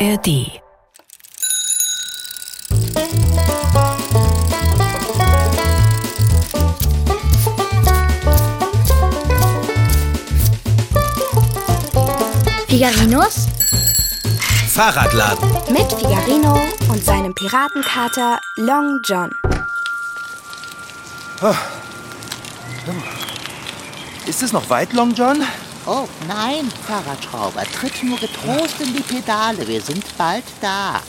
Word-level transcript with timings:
ARD. 0.00 0.60
Figarinos 12.68 13.48
Fahrradladen. 14.68 15.50
mit 15.72 15.92
Figarino 15.92 16.60
und 16.88 17.04
seinem 17.04 17.34
Piratenkater 17.34 18.38
Long 18.56 19.00
John. 19.04 19.30
Ist 24.26 24.44
es 24.44 24.52
noch 24.52 24.70
weit, 24.70 24.92
Long 24.92 25.12
John? 25.12 25.42
Oh, 25.90 26.06
nein, 26.26 26.70
Fahrradschrauber, 26.86 27.62
tritt 27.64 28.02
nur 28.02 28.18
getrost 28.18 28.78
in 28.78 28.92
die 28.92 29.00
Pedale. 29.00 29.66
Wir 29.66 29.80
sind 29.80 30.04
bald 30.18 30.44
da. 30.60 31.00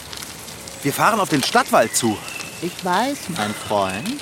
Wir 0.82 0.90
fahren 0.90 1.20
auf 1.20 1.28
den 1.28 1.42
Stadtwald 1.42 1.94
zu. 1.94 2.16
Ich 2.62 2.82
weiß, 2.82 3.18
mein 3.36 3.52
Freund. 3.52 4.18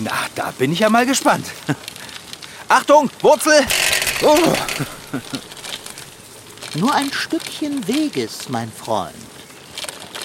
Na, 0.00 0.10
da 0.34 0.50
bin 0.58 0.72
ich 0.72 0.80
ja 0.80 0.90
mal 0.90 1.06
gespannt. 1.06 1.46
Achtung, 2.68 3.08
Wurzel! 3.20 3.64
Oh, 4.22 4.36
Nur 6.74 6.92
ein 6.92 7.12
Stückchen 7.12 7.86
Weges, 7.86 8.48
mein 8.48 8.72
Freund. 8.72 9.14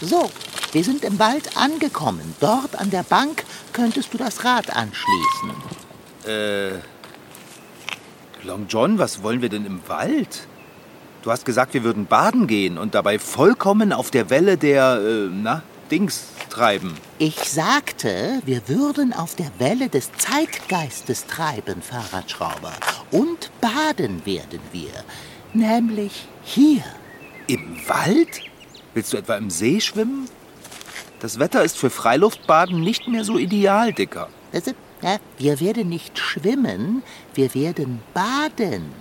So, 0.02 0.32
wir 0.72 0.84
sind 0.84 1.04
im 1.04 1.20
Wald 1.20 1.56
angekommen. 1.56 2.36
Dort 2.40 2.76
an 2.76 2.90
der 2.90 3.04
Bank 3.04 3.44
könntest 3.72 4.12
du 4.16 4.18
das 4.18 4.44
Rad 4.44 4.72
anschließen. 4.72 5.54
Long 8.48 8.66
John, 8.70 8.98
was 8.98 9.24
wollen 9.24 9.42
wir 9.42 9.50
denn 9.50 9.66
im 9.66 9.82
Wald? 9.88 10.48
Du 11.22 11.32
hast 11.32 11.44
gesagt, 11.44 11.74
wir 11.74 11.84
würden 11.84 12.06
baden 12.06 12.48
gehen 12.48 12.78
und 12.78 12.96
dabei 12.96 13.20
vollkommen 13.20 13.92
auf 13.92 14.10
der 14.10 14.30
Welle 14.30 14.56
der, 14.56 15.02
äh, 15.02 15.30
na, 15.30 15.64
Dings 15.92 16.28
treiben. 16.50 16.96
Ich 17.20 17.36
sagte, 17.50 18.42
wir 18.46 18.70
würden 18.70 19.12
auf 19.12 19.36
der 19.36 19.52
Welle 19.60 19.90
des 19.90 20.12
Zeitgeistes 20.14 21.26
treiben, 21.26 21.82
Fahrradschrauber. 21.82 22.72
Und 23.12 23.52
baden 23.60 24.26
werden 24.26 24.62
wir. 24.72 24.92
Nämlich 25.54 26.30
hier. 26.44 26.84
Im 27.48 27.78
Wald? 27.86 28.44
Willst 28.94 29.12
du 29.12 29.18
etwa 29.18 29.36
im 29.36 29.50
See 29.50 29.82
schwimmen? 29.82 30.30
Das 31.20 31.38
Wetter 31.38 31.66
ist 31.66 31.78
für 31.78 31.90
Freiluftbaden 31.90 32.80
nicht 32.80 33.10
mehr 33.10 33.26
so 33.26 33.38
ideal, 33.38 33.92
Dicker. 33.92 34.30
Wir 35.38 35.60
werden 35.60 35.90
nicht 35.90 36.18
schwimmen, 36.18 37.04
wir 37.34 37.54
werden 37.54 38.02
baden. 38.14 38.92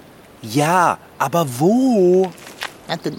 Ja, 0.42 0.98
aber 1.18 1.46
wo? 1.58 2.30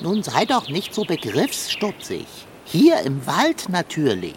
Nun 0.02 0.24
sei 0.24 0.46
doch 0.46 0.70
nicht 0.70 0.94
so 0.94 1.04
begriffsstutzig. 1.04 2.26
Hier 2.66 3.02
im 3.02 3.26
Wald 3.26 3.70
natürlich. 3.70 4.36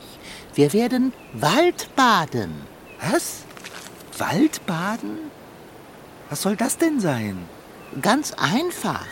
Wir 0.55 0.73
werden 0.73 1.13
Waldbaden. 1.33 2.53
Was? 3.11 3.45
Waldbaden? 4.19 5.19
Was 6.29 6.43
soll 6.43 6.57
das 6.57 6.79
denn 6.79 7.01
sein? 7.01 7.39
Ganz 8.01 8.33
einfach. 8.33 9.07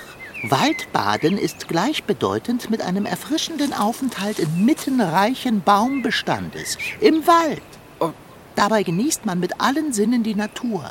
Waldbaden 0.45 1.37
ist 1.37 1.69
gleichbedeutend 1.69 2.71
mit 2.71 2.81
einem 2.81 3.07
erfrischenden 3.07 3.73
Aufenthalt 3.73 4.39
inmitten 4.39 5.01
reichen 5.01 5.63
Baumbestandes. 5.63 6.79
Im 7.01 7.27
Wald. 7.27 7.63
Oh. 8.59 8.63
Dabei 8.63 8.83
genießt 8.83 9.25
man 9.27 9.39
mit 9.41 9.61
allen 9.61 9.93
Sinnen 9.93 10.23
die 10.23 10.35
Natur, 10.35 10.91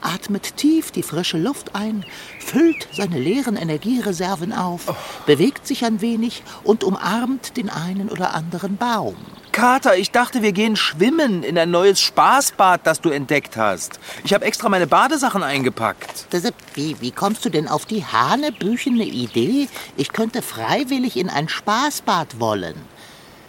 atmet 0.00 0.56
tief 0.56 0.90
die 0.90 1.02
frische 1.02 1.38
Luft 1.38 1.74
ein, 1.74 2.04
füllt 2.38 2.86
seine 2.92 3.18
leeren 3.18 3.56
Energiereserven 3.56 4.52
auf, 4.52 4.94
bewegt 5.26 5.66
sich 5.66 5.84
ein 5.84 6.00
wenig 6.00 6.42
und 6.64 6.84
umarmt 6.84 7.56
den 7.56 7.68
einen 7.70 8.08
oder 8.08 8.34
anderen 8.34 8.76
Baum. 8.76 9.16
Kater, 9.50 9.96
ich 9.96 10.12
dachte, 10.12 10.42
wir 10.42 10.52
gehen 10.52 10.76
schwimmen 10.76 11.42
in 11.42 11.58
ein 11.58 11.70
neues 11.72 11.98
Spaßbad, 12.00 12.86
das 12.86 13.00
du 13.00 13.10
entdeckt 13.10 13.56
hast. 13.56 13.98
Ich 14.22 14.32
habe 14.32 14.44
extra 14.44 14.68
meine 14.68 14.86
Badesachen 14.86 15.42
eingepackt. 15.42 16.32
Ist- 16.32 16.52
Wie, 16.74 17.00
wie 17.00 17.10
kommst 17.10 17.44
du 17.44 17.48
denn 17.48 17.66
auf 17.66 17.84
die 17.84 18.04
hanebüchene 18.04 19.02
Idee, 19.04 19.68
ich 19.96 20.12
könnte 20.12 20.42
freiwillig 20.42 21.16
in 21.16 21.28
ein 21.28 21.48
Spaßbad 21.48 22.38
wollen? 22.38 22.76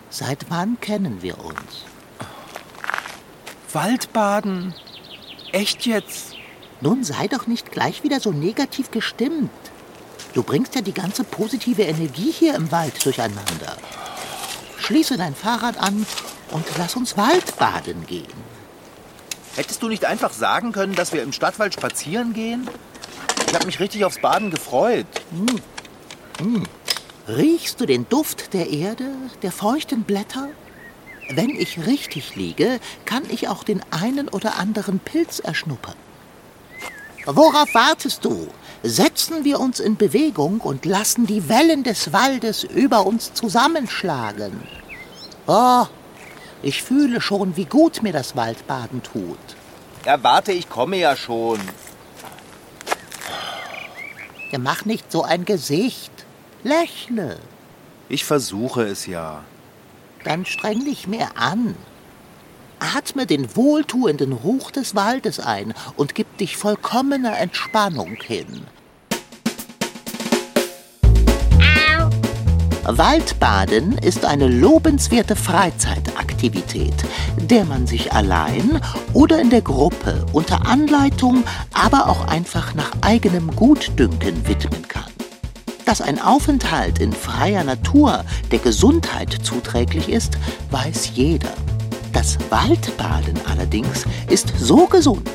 Seit 0.09 0.46
wann 0.50 0.80
kennen 0.81 1.22
wir 1.22 1.38
uns? 1.46 1.86
Waldbaden? 3.74 4.74
Echt 5.52 5.85
jetzt? 5.85 6.35
Nun 6.81 7.03
sei 7.03 7.28
doch 7.28 7.47
nicht 7.47 7.72
gleich 7.72 8.03
wieder 8.03 8.19
so 8.19 8.31
negativ 8.31 8.91
gestimmt. 8.91 9.52
Du 10.34 10.44
bringst 10.44 10.75
ja 10.75 10.81
die 10.81 10.94
ganze 10.94 11.24
positive 11.24 11.84
Energie 11.84 12.31
hier 12.31 12.56
im 12.56 12.72
Wald 12.72 13.03
durcheinander. 13.03 13.78
Schließe 14.78 15.18
dein 15.18 15.35
Fahrrad 15.35 15.78
an 15.78 16.06
und 16.52 16.66
lass 16.78 16.96
uns 16.96 17.18
Waldbaden 17.18 18.06
gehen. 18.06 18.50
Hättest 19.56 19.84
du 19.84 19.90
nicht 19.90 20.06
einfach 20.06 20.31
sagen 20.31 20.72
können, 20.72 20.96
dass 20.96 21.12
wir 21.12 21.22
im 21.22 21.34
Stadtwald 21.34 21.74
spazieren 21.74 22.34
gehen? 22.34 22.68
Ich 23.47 23.53
habe 23.53 23.66
mich 23.66 23.80
richtig 23.80 24.06
aufs 24.06 24.22
Baden 24.22 24.51
gefreut. 24.51 25.07
Riechst 27.28 27.81
du 27.81 27.86
den 27.86 28.07
Duft 28.07 28.53
der 28.53 28.69
Erde, 28.69 29.06
der 29.41 29.51
feuchten 29.51 30.03
Blätter? 30.03 30.50
Wenn 31.32 31.52
ich 31.52 31.86
richtig 31.86 32.36
liege, 32.36 32.80
kann 33.06 33.24
ich 33.30 33.48
auch 33.48 33.64
den 33.64 33.82
einen 33.92 34.28
oder 34.30 34.58
anderen 34.58 35.00
Pilz 35.00 35.40
erschnuppern. 35.40 35.96
Worauf 37.26 37.74
wartest 37.74 38.26
du? 38.26 38.48
Setzen 38.82 39.44
wir 39.44 39.60
uns 39.60 39.80
in 39.80 39.98
Bewegung 39.98 40.62
und 40.62 40.86
lassen 40.86 41.28
die 41.28 41.48
Wellen 41.48 41.84
des 41.84 42.14
Waldes 42.14 42.64
über 42.64 43.06
uns 43.06 43.34
zusammenschlagen. 43.34 44.64
Oh, 45.46 45.86
ich 46.64 46.82
fühle 46.82 47.22
schon, 47.22 47.56
wie 47.58 47.66
gut 47.66 48.02
mir 48.02 48.14
das 48.14 48.36
Waldbaden 48.36 49.04
tut. 49.04 49.38
Ja, 50.06 50.24
warte, 50.24 50.52
ich 50.52 50.70
komme 50.70 50.98
ja 50.98 51.16
schon. 51.16 51.60
Ja, 54.52 54.58
mach 54.58 54.86
nicht 54.86 55.12
so 55.12 55.24
ein 55.24 55.46
Gesicht. 55.46 56.12
Lächle. 56.64 57.38
Ich 58.08 58.26
versuche 58.26 58.84
es 58.84 59.06
ja. 59.06 59.44
Dann 60.24 60.46
streng 60.46 60.85
dich 60.85 61.07
mehr 61.07 61.31
an. 61.38 61.75
Atme 62.80 63.25
den 63.25 63.56
wohltuenden 63.56 64.31
Ruch 64.31 64.72
des 64.72 64.96
Waldes 64.96 65.40
ein 65.40 65.74
und 65.96 66.16
gib 66.16 66.38
dich 66.38 66.57
vollkommener 66.57 67.38
Entspannung 67.38 68.16
hin. 68.16 68.66
Waldbaden 72.91 74.00
ist 74.00 74.25
eine 74.25 74.47
lobenswerte 74.47 75.35
Freizeitaktivität, 75.35 76.96
der 77.38 77.66
man 77.66 77.86
sich 77.86 78.13
allein 78.13 78.81
oder 79.13 79.40
in 79.40 79.51
der 79.51 79.62
Gruppe 79.62 80.25
unter 80.34 80.66
Anleitung, 80.66 81.44
aber 81.72 82.09
auch 82.09 82.28
einfach 82.28 82.74
nach 82.74 82.91
eigenem 83.01 83.56
Gutdünken 83.56 84.47
widmen 84.47 84.88
kann. 84.88 85.09
Dass 85.90 86.02
ein 86.02 86.22
Aufenthalt 86.22 87.00
in 87.00 87.12
freier 87.12 87.64
Natur 87.64 88.24
der 88.52 88.60
Gesundheit 88.60 89.36
zuträglich 89.42 90.08
ist, 90.08 90.38
weiß 90.70 91.14
jeder. 91.16 91.50
Das 92.14 92.38
Waldbaden 92.52 93.34
allerdings 93.48 94.06
ist 94.30 94.54
so 94.60 94.86
gesund, 94.86 95.28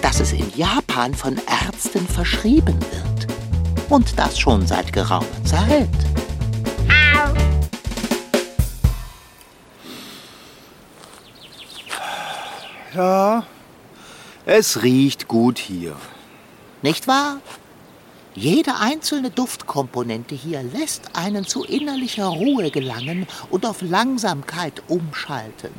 dass 0.00 0.20
es 0.20 0.32
in 0.32 0.50
Japan 0.56 1.12
von 1.14 1.36
Ärzten 1.66 2.08
verschrieben 2.08 2.78
wird. 2.80 3.26
Und 3.90 4.18
das 4.18 4.38
schon 4.38 4.66
seit 4.66 4.94
geraumer 4.94 5.26
Zeit. 5.44 5.90
Ja, 12.94 13.44
es 14.46 14.82
riecht 14.82 15.28
gut 15.28 15.58
hier. 15.58 15.96
Nicht 16.80 17.06
wahr? 17.06 17.42
Jede 18.38 18.76
einzelne 18.76 19.30
Duftkomponente 19.30 20.36
hier 20.36 20.62
lässt 20.62 21.16
einen 21.16 21.44
zu 21.44 21.64
innerlicher 21.64 22.26
Ruhe 22.26 22.70
gelangen 22.70 23.26
und 23.50 23.66
auf 23.66 23.82
Langsamkeit 23.82 24.80
umschalten. 24.86 25.72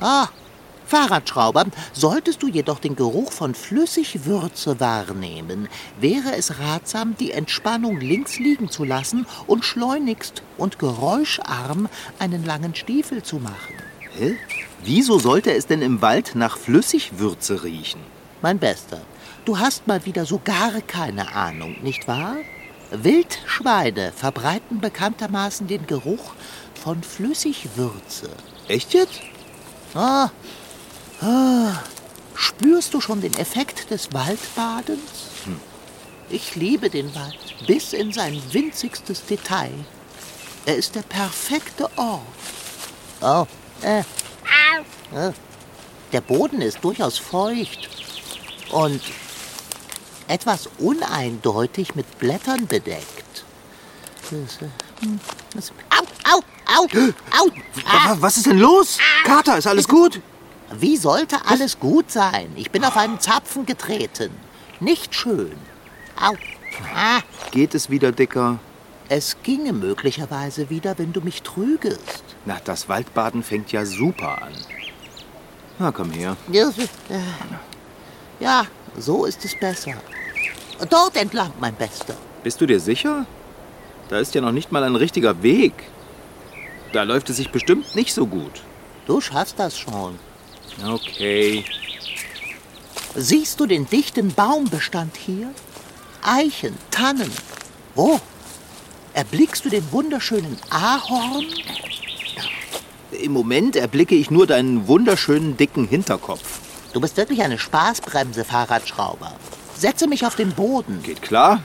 Ah, 0.00 0.26
Fahrradschrauber, 0.86 1.66
solltest 1.92 2.42
du 2.42 2.48
jedoch 2.48 2.80
den 2.80 2.96
Geruch 2.96 3.30
von 3.30 3.54
Flüssigwürze 3.54 4.80
wahrnehmen, 4.80 5.68
wäre 6.00 6.34
es 6.36 6.58
ratsam, 6.58 7.14
die 7.16 7.30
Entspannung 7.30 8.00
links 8.00 8.40
liegen 8.40 8.68
zu 8.68 8.82
lassen 8.82 9.24
und 9.46 9.64
schleunigst 9.64 10.42
und 10.58 10.80
geräuscharm 10.80 11.88
einen 12.18 12.44
langen 12.44 12.74
Stiefel 12.74 13.22
zu 13.22 13.36
machen. 13.36 13.76
Hä? 14.18 14.34
Wieso 14.82 15.20
sollte 15.20 15.52
es 15.52 15.68
denn 15.68 15.80
im 15.80 16.02
Wald 16.02 16.32
nach 16.34 16.58
Flüssigwürze 16.58 17.62
riechen? 17.62 18.00
Mein 18.42 18.58
Bester, 18.58 19.02
du 19.44 19.58
hast 19.58 19.86
mal 19.86 20.04
wieder 20.06 20.26
so 20.26 20.40
gar 20.42 20.80
keine 20.82 21.34
Ahnung, 21.34 21.76
nicht 21.82 22.06
wahr? 22.08 22.36
Wildschweine 22.90 24.12
verbreiten 24.12 24.80
bekanntermaßen 24.80 25.66
den 25.66 25.86
Geruch 25.86 26.34
von 26.82 27.02
Flüssigwürze. 27.02 28.30
Echt 28.68 28.94
jetzt? 28.94 29.20
Ah, 29.94 30.30
ah, 31.20 31.72
spürst 32.34 32.94
du 32.94 33.00
schon 33.00 33.20
den 33.20 33.36
Effekt 33.36 33.90
des 33.90 34.12
Waldbadens? 34.12 35.30
Ich 36.28 36.54
liebe 36.54 36.90
den 36.90 37.12
Wald 37.14 37.36
bis 37.66 37.92
in 37.92 38.12
sein 38.12 38.40
winzigstes 38.52 39.24
Detail. 39.26 39.72
Er 40.66 40.76
ist 40.76 40.94
der 40.94 41.02
perfekte 41.02 41.88
Ort. 41.96 42.20
Oh, 43.20 43.46
äh. 43.82 44.00
äh. 44.00 45.32
Der 46.12 46.20
Boden 46.20 46.60
ist 46.60 46.78
durchaus 46.82 47.18
feucht 47.18 47.88
und 48.70 49.00
etwas 50.30 50.68
uneindeutig 50.78 51.94
mit 51.96 52.18
Blättern 52.18 52.66
bedeckt. 52.66 53.44
Äh, 54.30 54.36
au, 55.96 56.04
au, 56.32 56.40
au, 56.78 56.86
au. 57.38 57.50
Ah. 57.84 58.16
Was 58.20 58.36
ist 58.36 58.46
denn 58.46 58.58
los? 58.58 58.98
Kater, 59.24 59.58
ist 59.58 59.66
alles 59.66 59.88
gut? 59.88 60.20
Wie 60.72 60.96
sollte 60.96 61.36
alles 61.46 61.80
gut 61.80 62.12
sein? 62.12 62.52
Ich 62.54 62.70
bin 62.70 62.84
auf 62.84 62.96
einen 62.96 63.18
Zapfen 63.18 63.66
getreten. 63.66 64.30
Nicht 64.78 65.14
schön. 65.14 65.56
Au. 66.20 66.34
Ah. 66.94 67.20
Geht 67.50 67.74
es 67.74 67.90
wieder, 67.90 68.12
Dicker? 68.12 68.60
Es 69.08 69.36
ginge 69.42 69.72
möglicherweise 69.72 70.70
wieder, 70.70 70.96
wenn 70.96 71.12
du 71.12 71.20
mich 71.20 71.42
trügest. 71.42 72.22
Na, 72.46 72.60
das 72.64 72.88
Waldbaden 72.88 73.42
fängt 73.42 73.72
ja 73.72 73.84
super 73.84 74.42
an. 74.42 74.52
Na, 75.80 75.90
komm 75.90 76.12
her. 76.12 76.36
Ja, 78.38 78.64
so 79.00 79.24
ist 79.24 79.44
es 79.44 79.58
besser. 79.58 79.94
Dort 80.88 81.16
entlang, 81.16 81.52
mein 81.60 81.74
Bester. 81.74 82.14
Bist 82.42 82.60
du 82.60 82.66
dir 82.66 82.80
sicher? 82.80 83.26
Da 84.08 84.18
ist 84.18 84.34
ja 84.34 84.40
noch 84.40 84.52
nicht 84.52 84.72
mal 84.72 84.82
ein 84.82 84.96
richtiger 84.96 85.42
Weg. 85.42 85.74
Da 86.92 87.02
läuft 87.04 87.30
es 87.30 87.36
sich 87.36 87.50
bestimmt 87.50 87.94
nicht 87.94 88.12
so 88.12 88.26
gut. 88.26 88.62
Du 89.06 89.20
schaffst 89.20 89.58
das 89.58 89.78
schon. 89.78 90.18
Okay. 90.84 91.64
Siehst 93.14 93.60
du 93.60 93.66
den 93.66 93.88
dichten 93.88 94.32
Baumbestand 94.34 95.16
hier? 95.16 95.52
Eichen, 96.22 96.76
Tannen. 96.90 97.30
Wo? 97.94 98.20
Erblickst 99.14 99.64
du 99.64 99.68
den 99.68 99.90
wunderschönen 99.90 100.56
Ahorn? 100.70 101.44
Im 103.10 103.32
Moment 103.32 103.76
erblicke 103.76 104.14
ich 104.14 104.30
nur 104.30 104.46
deinen 104.46 104.86
wunderschönen 104.86 105.56
dicken 105.56 105.86
Hinterkopf. 105.88 106.59
Du 106.92 107.00
bist 107.00 107.16
wirklich 107.16 107.42
eine 107.42 107.58
Spaßbremse, 107.58 108.44
Fahrradschrauber. 108.44 109.32
Setze 109.76 110.08
mich 110.08 110.26
auf 110.26 110.34
den 110.34 110.52
Boden. 110.52 111.02
Geht 111.02 111.22
klar? 111.22 111.62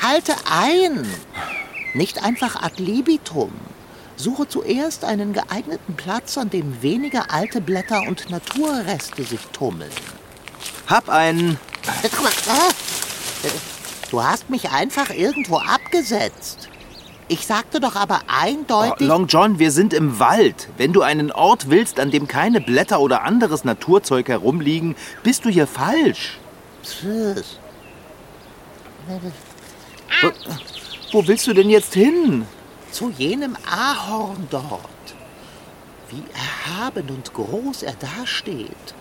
Halte 0.00 0.34
ein. 0.50 1.06
Nicht 1.94 2.22
einfach 2.22 2.62
ad 2.62 2.80
libitum. 2.80 3.52
Suche 4.16 4.46
zuerst 4.48 5.04
einen 5.04 5.32
geeigneten 5.32 5.96
Platz, 5.96 6.38
an 6.38 6.48
dem 6.48 6.80
weniger 6.80 7.32
alte 7.32 7.60
Blätter 7.60 8.02
und 8.06 8.30
Naturreste 8.30 9.24
sich 9.24 9.40
tummeln. 9.52 9.90
Hab 10.86 11.08
einen. 11.08 11.58
Du 14.10 14.22
hast 14.22 14.48
mich 14.48 14.70
einfach 14.70 15.10
irgendwo 15.10 15.56
abgesetzt. 15.56 16.61
Ich 17.28 17.46
sagte 17.46 17.80
doch 17.80 17.96
aber 17.96 18.20
eindeutig. 18.26 19.00
Oh, 19.00 19.04
Long 19.04 19.26
John, 19.26 19.58
wir 19.58 19.70
sind 19.70 19.94
im 19.94 20.18
Wald. 20.18 20.68
Wenn 20.76 20.92
du 20.92 21.02
einen 21.02 21.32
Ort 21.32 21.70
willst, 21.70 21.98
an 22.00 22.10
dem 22.10 22.28
keine 22.28 22.60
Blätter 22.60 23.00
oder 23.00 23.22
anderes 23.22 23.64
Naturzeug 23.64 24.28
herumliegen, 24.28 24.96
bist 25.22 25.44
du 25.44 25.48
hier 25.48 25.66
falsch. 25.66 26.38
Tschüss. 26.82 27.58
Wo, 30.20 30.30
wo 31.12 31.26
willst 31.26 31.46
du 31.46 31.54
denn 31.54 31.70
jetzt 31.70 31.94
hin? 31.94 32.46
Zu 32.90 33.10
jenem 33.16 33.56
Ahorn 33.70 34.46
dort. 34.50 34.80
Wie 36.10 36.22
erhaben 36.34 37.08
und 37.08 37.32
groß 37.32 37.84
er 37.84 37.94
dasteht. 37.94 38.94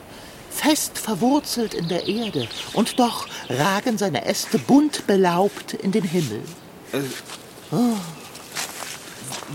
Fest 0.49 0.97
verwurzelt 0.97 1.73
in 1.73 1.87
der 1.87 2.07
Erde. 2.07 2.47
Und 2.73 2.99
doch 2.99 3.27
ragen 3.49 3.97
seine 3.97 4.25
Äste 4.25 4.59
bunt 4.59 5.07
belaubt 5.07 5.73
in 5.73 5.91
den 5.91 6.03
Himmel. 6.03 6.41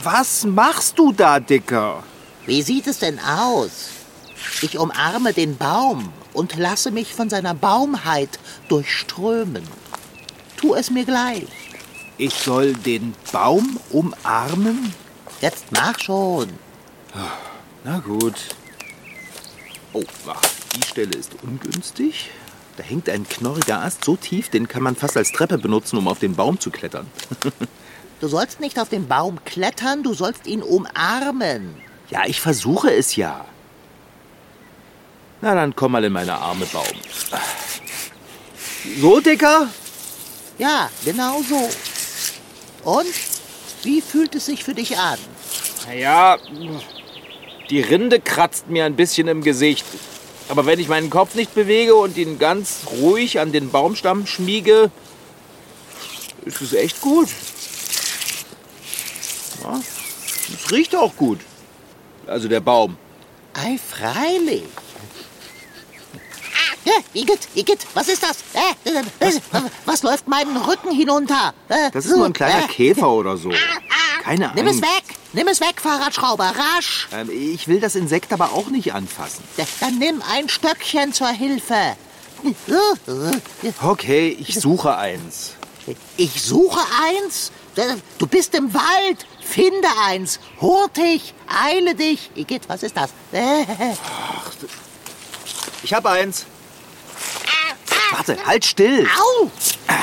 Was 0.03 0.45
machst 0.45 0.99
du 0.99 1.13
da, 1.13 1.39
Dicker? 1.39 2.03
Wie 2.47 2.63
sieht 2.63 2.87
es 2.87 2.99
denn 2.99 3.19
aus? 3.21 3.91
Ich 4.63 4.79
umarme 4.79 5.33
den 5.33 5.57
Baum 5.57 6.13
und 6.33 6.57
lasse 6.57 6.91
mich 6.91 7.15
von 7.15 7.29
seiner 7.29 7.55
Baumheit 7.55 8.39
durchströmen. 8.69 9.65
Tu 10.57 10.75
es 10.75 10.91
mir 10.91 11.05
gleich. 11.05 11.49
Ich 12.19 12.35
soll 12.35 12.73
den 12.73 13.15
Baum 13.33 13.79
umarmen? 13.91 14.95
Jetzt 15.43 15.67
mach 15.73 15.99
schon. 16.01 16.49
Na 17.85 17.99
gut. 17.99 18.57
Oh, 19.93 20.05
die 20.75 20.87
Stelle 20.87 21.15
ist 21.17 21.33
ungünstig. 21.43 22.31
Da 22.77 22.83
hängt 22.83 23.09
ein 23.09 23.29
knorriger 23.29 23.83
Ast 23.83 24.05
so 24.05 24.17
tief, 24.17 24.49
den 24.51 24.69
kann 24.69 24.83
man 24.83 24.97
fast 24.97 25.17
als 25.17 25.33
Treppe 25.33 25.59
benutzen, 25.59 25.97
um 25.99 26.09
auf 26.09 26.19
den 26.19 26.35
Baum 26.35 26.61
zu 26.61 26.71
klettern. 26.71 27.07
du 28.21 28.29
sollst 28.29 28.61
nicht 28.61 28.79
auf 28.79 28.89
den 28.89 29.09
Baum 29.09 29.45
klettern, 29.45 30.03
du 30.03 30.15
sollst 30.15 30.47
ihn 30.47 30.63
umarmen. 30.63 31.75
Ja, 32.11 32.25
ich 32.27 32.41
versuche 32.41 32.91
es 32.93 33.17
ja. 33.17 33.45
Na, 35.41 35.55
dann 35.55 35.77
komm 35.77 35.93
mal 35.93 36.05
in 36.05 36.13
meine 36.13 36.35
Arme, 36.35 36.67
Baum. 36.67 36.85
So, 39.01 39.21
Dicker? 39.21 39.69
Ja, 40.59 40.91
genau 41.05 41.43
so. 41.43 41.69
Und? 42.85 43.15
Wie 43.83 44.01
fühlt 44.01 44.35
es 44.35 44.47
sich 44.47 44.65
für 44.65 44.75
dich 44.75 44.99
an? 44.99 45.19
Naja, 45.87 46.39
die 47.71 47.81
Rinde 47.81 48.21
kratzt 48.21 48.69
mir 48.69 48.85
ein 48.85 48.97
bisschen 48.97 49.29
im 49.29 49.43
Gesicht. 49.43 49.85
Aber 50.49 50.67
wenn 50.67 50.79
ich 50.79 50.89
meinen 50.89 51.11
Kopf 51.11 51.35
nicht 51.35 51.55
bewege 51.55 51.95
und 51.95 52.17
ihn 52.17 52.39
ganz 52.39 52.81
ruhig 53.01 53.41
an 53.41 53.53
den 53.53 53.71
Baumstamm 53.71 54.27
schmiege, 54.27 54.91
ist 56.45 56.61
es 56.61 56.73
echt 56.73 57.01
gut. 57.01 57.29
Ja, 59.63 59.81
es 60.55 60.56
riecht 60.71 60.95
auch 60.95 61.17
gut. 61.17 61.41
Also 62.27 62.49
der 62.49 62.61
Baum. 62.61 62.97
Ei, 63.55 63.79
freilich. 63.79 64.65
Ja, 66.85 66.93
Igitt, 67.15 67.49
Igitt, 67.55 67.85
was 67.95 68.09
ist 68.09 68.23
das? 68.23 68.39
Äh, 68.55 68.91
äh, 68.91 69.03
was, 69.19 69.41
was, 69.85 70.03
läuft 70.05 70.29
meinen 70.29 70.57
Rücken 70.57 70.93
hinunter? 70.93 71.53
Äh, 71.69 71.91
das 71.91 72.07
ist 72.07 72.17
nur 72.17 72.27
ein 72.27 72.33
kleiner 72.33 72.65
äh, 72.65 72.69
Käfer 72.69 73.11
oder 73.11 73.37
so. 73.37 73.51
Keine 74.23 74.51
Ahnung. 74.51 74.65
Nimm 74.65 74.67
es 74.69 74.81
weg, 74.81 75.03
nimm 75.33 75.49
es 75.49 75.61
weg, 75.61 75.81
Fahrradschrauber, 75.81 76.55
rasch. 76.57 77.09
Ähm, 77.13 77.29
ich 77.31 77.67
will 77.67 77.81
das 77.81 77.97
Insekt 77.97 78.33
aber 78.33 78.53
auch 78.53 78.69
nicht 78.69 78.95
anfassen. 78.95 79.43
Dann 79.81 79.99
nimm 79.99 80.23
ein 80.31 80.49
Stöckchen 80.49 81.13
zur 81.13 81.29
Hilfe. 81.29 81.97
Okay, 83.83 84.37
ich 84.39 84.61
suche 84.61 84.97
eins. 84.97 85.55
Ich 86.17 86.43
suche 86.43 86.81
eins? 87.03 87.51
Du 88.19 88.27
bist 88.27 88.55
im 88.55 88.73
Wald. 88.73 89.27
Finde 89.47 89.89
eins. 90.07 90.41
Hurtig, 90.61 91.33
eile 91.47 91.95
dich. 91.95 92.31
Igitt, 92.35 92.69
was 92.69 92.83
ist 92.83 92.97
das? 92.97 93.11
Ach, 93.33 94.53
ich 95.83 95.95
hab 95.95 96.05
eins. 96.07 96.47
Warte, 98.11 98.37
halt 98.45 98.65
still. 98.65 99.07
Au! 99.07 99.51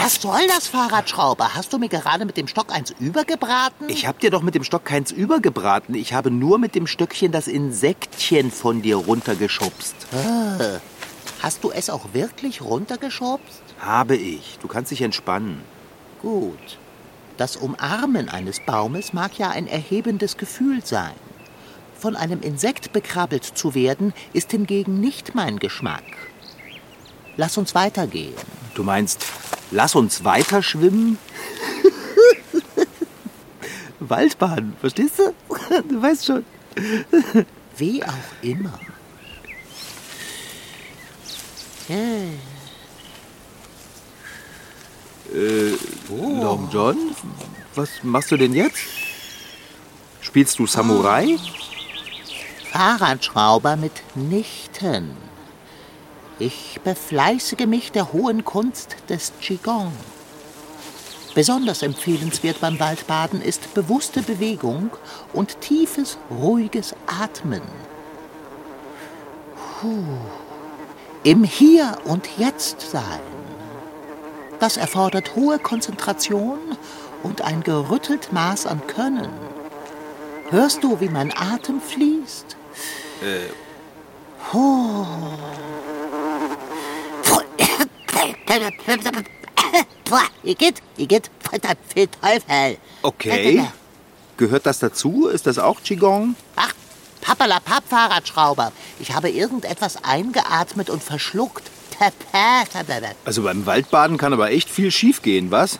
Was 0.02 0.16
soll 0.22 0.48
das, 0.48 0.68
Fahrradschrauber? 0.68 1.56
Hast 1.56 1.72
du 1.72 1.78
mir 1.78 1.90
gerade 1.90 2.26
mit 2.26 2.38
dem 2.38 2.48
Stock 2.48 2.72
eins 2.72 2.94
übergebraten? 3.00 3.90
Ich 3.90 4.08
hab 4.08 4.20
dir 4.20 4.32
doch 4.32 4.42
mit 4.42 4.56
dem 4.56 4.64
Stock 4.64 4.86
keins 4.86 5.12
übergebraten. 5.12 5.96
Ich 5.96 6.14
habe 6.14 6.32
nur 6.32 6.58
mit 6.58 6.76
dem 6.76 6.88
Stöckchen 6.88 7.32
das 7.32 7.48
Insektchen 7.48 8.52
von 8.52 8.82
dir 8.82 8.98
runtergeschubst. 8.98 9.96
Ah. 10.14 10.80
Hast 11.42 11.64
du 11.64 11.72
es 11.72 11.90
auch 11.90 12.14
wirklich 12.14 12.62
runtergeschubst? 12.62 13.62
Habe 13.80 14.16
ich. 14.16 14.58
Du 14.62 14.68
kannst 14.68 14.92
dich 14.92 15.02
entspannen. 15.02 15.62
Gut. 16.22 16.78
Das 17.38 17.56
Umarmen 17.56 18.30
eines 18.30 18.60
Baumes 18.60 19.14
mag 19.14 19.38
ja 19.40 19.50
ein 19.50 19.68
erhebendes 19.68 20.38
Gefühl 20.38 20.86
sein. 20.86 21.14
Von 21.98 22.16
einem 22.16 22.42
Insekt 22.42 22.94
bekrabbelt 22.94 23.44
zu 23.44 23.76
werden, 23.76 24.14
ist 24.34 24.52
hingegen 24.52 25.00
nicht 25.00 25.36
mein 25.36 25.58
Geschmack. 25.58 26.04
Lass 27.38 27.58
uns 27.58 27.74
weitergehen. 27.74 28.34
Du 28.76 28.84
meinst, 28.84 29.26
lass 29.72 29.96
uns 29.96 30.24
weiter 30.24 30.62
schwimmen? 30.62 31.18
Waldbahn, 34.00 34.76
verstehst 34.80 35.20
du? 35.20 35.34
Du 35.90 36.02
weißt 36.02 36.26
schon. 36.26 36.46
Wie 37.78 38.04
auch 38.04 38.44
immer. 38.44 38.80
Äh, 45.34 45.74
oh. 46.10 46.42
Long 46.42 46.70
John, 46.72 46.98
was 47.74 47.90
machst 48.04 48.32
du 48.32 48.38
denn 48.38 48.54
jetzt? 48.54 48.78
Spielst 50.22 50.60
du 50.60 50.68
Samurai? 50.68 51.38
Fahrradschrauber 52.72 53.76
mitnichten. 53.76 55.12
Ich 56.40 56.80
befleißige 56.84 57.66
mich 57.66 57.92
der 57.92 58.14
hohen 58.14 58.44
Kunst 58.46 58.96
des 59.10 59.32
Qigong. 59.42 59.92
Besonders 61.36 61.82
empfehlenswert 61.82 62.62
beim 62.62 62.80
Waldbaden 62.80 63.42
ist 63.42 63.74
bewusste 63.74 64.22
Bewegung 64.22 64.92
und 65.34 65.62
tiefes, 65.62 66.18
ruhiges 66.30 66.96
Atmen. 67.08 67.62
Puh. 69.82 70.04
Im 71.24 71.44
Hier 71.44 71.98
und 72.06 72.28
Jetzt 72.38 72.82
sein. 72.92 73.43
Das 74.64 74.78
erfordert 74.78 75.36
hohe 75.36 75.60
Konzentration 75.60 76.58
und 77.22 77.42
ein 77.42 77.64
gerüttelt 77.64 78.32
Maß 78.32 78.66
an 78.66 78.88
Können. 78.88 79.28
Hörst 80.52 80.82
du, 80.82 81.02
wie 81.02 81.10
mein 81.10 81.34
Atem 81.36 81.82
fließt? 81.82 82.56
Äh. 83.22 83.40
Oh. 84.54 85.06
Igitt, 90.46 90.82
Igitt, 90.96 91.30
viel 91.94 92.08
Teufel. 92.08 92.78
Okay. 93.02 93.68
Gehört 94.38 94.66
das 94.66 94.80
dazu? 94.80 95.28
Ist 95.28 95.46
das 95.46 95.60
auch 95.60 95.84
Qigong? 95.84 96.38
Ach, 96.56 96.74
Pappalapapp, 97.20 97.84
Fahrradschrauber. 97.90 98.72
Ich 99.02 99.14
habe 99.14 99.30
irgendetwas 99.30 100.06
eingeatmet 100.06 100.90
und 100.90 101.04
verschluckt. 101.04 101.70
Also 103.26 103.44
beim 103.44 103.66
Waldbaden 103.66 104.18
kann 104.18 104.34
aber 104.34 104.52
echt 104.52 104.70
viel 104.70 104.92
schiefgehen, 104.92 105.52
was? 105.52 105.80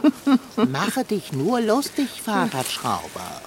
Mache 0.56 1.04
dich 1.04 1.32
nur 1.32 1.60
lustig, 1.60 2.08
Fahrradschrauber. 2.24 3.42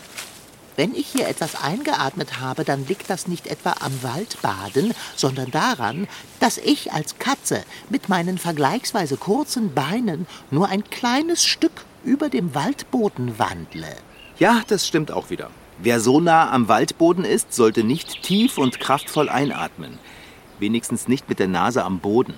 Wenn 0.75 0.95
ich 0.95 1.07
hier 1.07 1.27
etwas 1.27 1.61
eingeatmet 1.61 2.39
habe, 2.39 2.63
dann 2.63 2.87
liegt 2.87 3.09
das 3.09 3.27
nicht 3.27 3.45
etwa 3.45 3.75
am 3.79 4.01
Waldbaden, 4.01 4.93
sondern 5.15 5.51
daran, 5.51 6.07
dass 6.39 6.57
ich 6.57 6.91
als 6.91 7.19
Katze 7.19 7.63
mit 7.89 8.09
meinen 8.09 8.39
vergleichsweise 8.39 9.17
kurzen 9.17 9.73
Beinen 9.73 10.25
nur 10.49 10.69
ein 10.69 10.83
kleines 10.89 11.45
Stück 11.45 11.85
über 12.03 12.29
dem 12.29 12.55
Waldboden 12.55 13.37
wandle. 13.37 13.95
Ja, 14.39 14.63
das 14.67 14.87
stimmt 14.87 15.11
auch 15.11 15.29
wieder. 15.29 15.51
Wer 15.77 15.99
so 15.99 16.19
nah 16.19 16.51
am 16.51 16.67
Waldboden 16.67 17.23
ist, 17.23 17.53
sollte 17.53 17.83
nicht 17.83 18.23
tief 18.23 18.57
und 18.57 18.79
kraftvoll 18.79 19.29
einatmen. 19.29 19.99
Wenigstens 20.63 21.09
nicht 21.09 21.27
mit 21.27 21.39
der 21.39 21.49
Nase 21.49 21.83
am 21.83 21.99
Boden. 21.99 22.35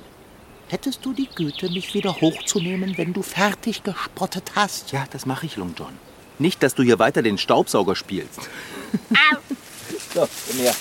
Hättest 0.67 1.05
du 1.05 1.13
die 1.13 1.29
Güte, 1.36 1.70
mich 1.70 1.94
wieder 1.94 2.22
hochzunehmen, 2.22 2.98
wenn 2.98 3.13
du 3.13 3.22
fertig 3.22 3.84
gespottet 3.84 4.53
hast? 4.55 4.91
Ja, 4.91 5.05
das 5.12 5.27
mache 5.27 5.46
ich, 5.46 5.58
Long 5.58 5.75
John. 5.77 5.94
Nicht, 6.39 6.63
dass 6.63 6.74
du 6.74 6.82
hier 6.82 6.98
weiter 6.98 7.22
den 7.22 7.38
Staubsauger 7.38 7.96
spielst. 7.96 8.39
Au. 9.12 9.38
so, 10.15 10.27
komm 10.48 10.58
her. 10.58 10.75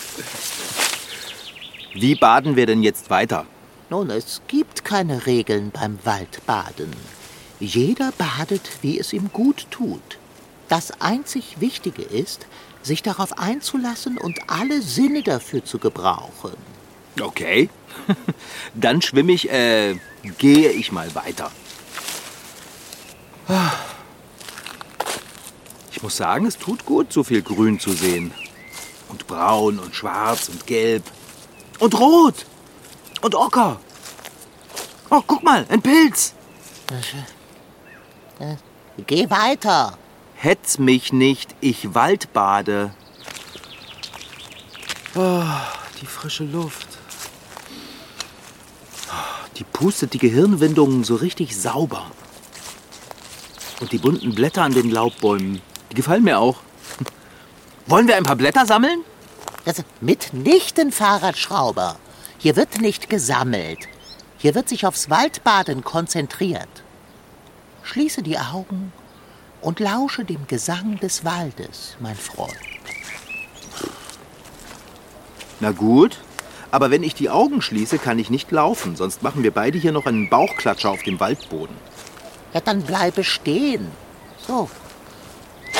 Wie 1.93 2.15
baden 2.15 2.57
wir 2.57 2.65
denn 2.65 2.83
jetzt 2.83 3.11
weiter? 3.11 3.45
Nun, 3.91 4.09
es 4.09 4.41
gibt 4.49 4.87
keine 4.87 5.27
Regeln 5.27 5.71
beim 5.71 5.99
Waldbaden. 6.03 6.93
Jeder 7.61 8.13
badet, 8.13 8.71
wie 8.81 8.99
es 8.99 9.13
ihm 9.13 9.29
gut 9.35 9.67
tut. 9.71 10.19
Das 10.71 10.99
einzig 10.99 11.61
Wichtige 11.61 12.05
ist, 12.05 12.47
sich 12.83 13.03
darauf 13.03 13.37
einzulassen 13.39 14.17
und 14.17 14.39
alle 14.47 14.81
Sinne 14.81 15.23
dafür 15.23 15.63
zu 15.63 15.79
gebrauchen. 15.79 16.74
Okay. 17.21 17.69
Dann 18.75 19.03
schwimme 19.03 19.33
ich, 19.33 19.51
äh, 19.51 19.97
gehe 20.39 20.71
ich 20.71 20.93
mal 20.93 21.15
weiter. 21.15 21.51
Ich 25.93 26.03
muss 26.03 26.17
sagen, 26.17 26.47
es 26.47 26.59
tut 26.59 26.85
gut, 26.85 27.13
so 27.13 27.23
viel 27.23 27.43
Grün 27.43 27.79
zu 27.79 27.93
sehen. 27.93 28.33
Und 29.09 29.27
braun 29.27 29.79
und 29.79 29.95
schwarz 29.95 30.49
und 30.49 30.67
gelb. 30.67 31.05
Und 31.79 31.99
rot. 31.99 32.47
Und 33.21 33.35
ocker. 33.35 33.81
Oh, 35.11 35.23
guck 35.27 35.43
mal, 35.43 35.67
ein 35.69 35.83
Pilz. 35.83 36.35
Geh 39.07 39.31
weiter. 39.31 39.99
Hetz 40.35 40.79
mich 40.79 41.13
nicht, 41.13 41.55
ich 41.61 41.95
waldbade. 41.95 42.95
Oh, 45.15 45.45
die 46.01 46.07
frische 46.07 46.45
Luft. 46.45 46.94
Die 49.85 49.89
pustet 49.89 50.15
die 50.15 50.19
Gehirnwindungen 50.19 51.05
so 51.05 51.15
richtig 51.15 51.61
sauber. 51.61 52.11
Und 53.83 53.93
die 53.93 53.99
bunten 53.99 54.35
Blätter 54.35 54.63
an 54.63 54.73
den 54.73 54.91
Laubbäumen, 54.91 55.61
die 55.91 55.95
gefallen 55.95 56.25
mir 56.25 56.39
auch. 56.39 56.57
Wollen 57.87 58.09
wir 58.09 58.17
ein 58.17 58.23
paar 58.23 58.37
Blätter 58.37 58.65
sammeln? 58.65 59.01
Das 59.67 59.85
mitnichten, 60.01 60.91
Fahrradschrauber. 60.91 61.97
Hier 62.39 62.57
wird 62.57 62.81
nicht 62.81 63.11
gesammelt. 63.11 63.81
Hier 64.39 64.55
wird 64.55 64.71
sich 64.71 64.87
aufs 64.87 65.11
Waldbaden 65.11 65.85
konzentriert. 65.85 66.83
Schließe 67.83 68.23
die 68.23 68.39
Augen 68.39 68.91
und 69.61 69.81
lausche 69.81 70.25
dem 70.25 70.47
Gesang 70.47 70.99
des 71.01 71.27
Waldes, 71.27 71.99
mein 72.01 72.17
Freund. 72.17 72.57
Na 75.61 75.73
gut, 75.73 76.21
aber 76.75 76.91
wenn 76.91 77.05
ich 77.05 77.15
die 77.15 77.31
Augen 77.31 77.63
schließe, 77.63 77.99
kann 77.99 78.19
ich 78.19 78.31
nicht 78.31 78.51
laufen, 78.51 78.97
sonst 78.97 79.23
machen 79.23 79.45
wir 79.45 79.53
beide 79.53 79.79
hier 79.79 79.93
noch 79.93 80.07
einen 80.07 80.29
Bauchklatscher 80.29 80.91
auf 80.91 81.05
dem 81.05 81.21
Waldboden. 81.21 81.77
Ja, 82.53 82.61
dann 82.61 82.83
bleibe 82.83 83.23
stehen. 83.23 83.93
So. 84.45 84.69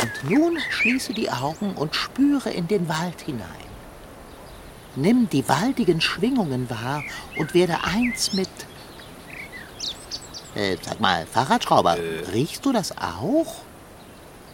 Und 0.01 0.31
nun 0.31 0.59
schließe 0.71 1.13
die 1.13 1.33
Augen 1.33 1.73
und 1.75 1.97
spüre 1.97 2.51
in 2.51 2.69
den 2.69 2.89
Wald 2.89 3.23
hinein. 3.23 3.49
Nimm 4.95 5.29
die 5.29 5.49
waldigen 5.49 6.01
Schwingungen 6.01 6.71
wahr 6.71 7.03
und 7.39 7.55
werde 7.55 7.79
eins 7.83 8.33
mit. 8.33 8.49
Äh, 10.55 10.77
sag 10.81 11.01
mal, 11.01 11.27
Fahrradschrauber, 11.27 11.99
äh. 11.99 12.31
riechst 12.33 12.65
du 12.65 12.73
das 12.73 12.97
auch? 12.99 13.57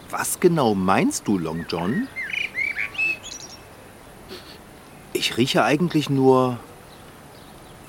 Was 0.09 0.39
genau 0.39 0.73
meinst 0.73 1.27
du, 1.27 1.37
Long 1.37 1.67
John? 1.69 2.07
Ich 5.21 5.37
rieche 5.37 5.63
eigentlich 5.63 6.09
nur 6.09 6.57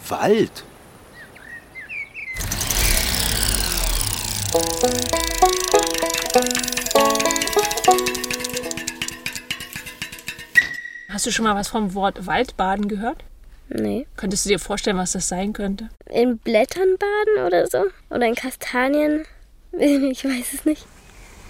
Wald. 0.06 0.64
Hast 11.08 11.24
du 11.24 11.30
schon 11.30 11.46
mal 11.46 11.54
was 11.54 11.68
vom 11.68 11.94
Wort 11.94 12.26
Waldbaden 12.26 12.88
gehört? 12.88 13.24
Nee. 13.70 14.06
Könntest 14.16 14.44
du 14.44 14.50
dir 14.50 14.58
vorstellen, 14.58 14.98
was 14.98 15.12
das 15.12 15.28
sein 15.28 15.54
könnte? 15.54 15.88
In 16.10 16.36
Blättern 16.36 16.98
baden 16.98 17.46
oder 17.46 17.66
so? 17.66 17.84
Oder 18.10 18.26
in 18.26 18.34
Kastanien? 18.34 19.24
Ich 19.72 20.22
weiß 20.22 20.52
es 20.52 20.66
nicht. 20.66 20.84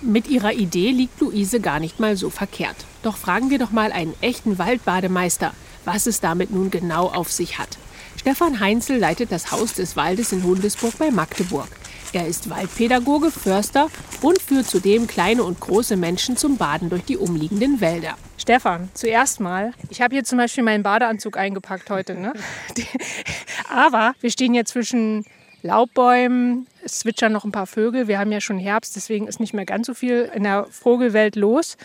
Mit 0.01 0.29
ihrer 0.29 0.53
Idee 0.53 0.93
liegt 0.93 1.21
Luise 1.21 1.59
gar 1.59 1.81
nicht 1.81 1.99
mal 1.99 2.17
so 2.17 2.31
verkehrt. 2.31 2.77
Doch 3.03 3.17
fragen 3.17 3.51
wir 3.51 3.59
doch 3.59 3.73
mal 3.73 3.91
einen 3.91 4.15
echten 4.21 4.59
Waldbademeister 4.59 5.53
was 5.85 6.07
es 6.07 6.21
damit 6.21 6.51
nun 6.51 6.71
genau 6.71 7.07
auf 7.07 7.31
sich 7.31 7.59
hat. 7.59 7.79
Stefan 8.17 8.61
Heinzel 8.61 8.99
leitet 8.99 9.33
das 9.33 9.51
Haus 9.51 9.75
des 9.75 9.97
Waldes 9.97 10.33
in 10.33 10.45
Hundesburg 10.45 10.97
bei 10.99 11.11
Magdeburg. 11.11 11.69
Er 12.12 12.27
ist 12.27 12.51
Waldpädagoge, 12.51 13.31
Förster 13.31 13.89
und 14.21 14.41
führt 14.41 14.67
zudem 14.67 15.07
kleine 15.07 15.45
und 15.45 15.61
große 15.61 15.97
Menschen 15.97 16.37
zum 16.37 16.59
Baden 16.59 16.91
durch 16.91 17.05
die 17.05 17.17
umliegenden 17.17 17.81
Wälder. 17.81 18.17
Stefan, 18.37 18.91
zuerst 18.93 19.41
mal, 19.41 19.73
ich 19.89 20.03
habe 20.03 20.15
hier 20.15 20.25
zum 20.25 20.37
Beispiel 20.37 20.62
meinen 20.62 20.83
Badeanzug 20.83 21.39
eingepackt 21.39 21.89
heute. 21.89 22.15
Ne? 22.15 22.35
Aber 23.71 24.15
wir 24.21 24.31
stehen 24.31 24.53
hier 24.53 24.67
zwischen 24.67 25.25
Laubbäumen, 25.62 26.67
es 26.85 27.01
zwitschern 27.01 27.33
noch 27.33 27.45
ein 27.45 27.53
paar 27.53 27.67
Vögel. 27.67 28.09
Wir 28.09 28.19
haben 28.19 28.33
ja 28.33 28.41
schon 28.41 28.59
Herbst, 28.59 28.97
deswegen 28.97 29.27
ist 29.27 29.41
nicht 29.41 29.55
mehr 29.55 29.65
ganz 29.65 29.87
so 29.87 29.95
viel 29.95 30.31
in 30.35 30.43
der 30.43 30.67
Vogelwelt 30.71 31.37
los. 31.37 31.77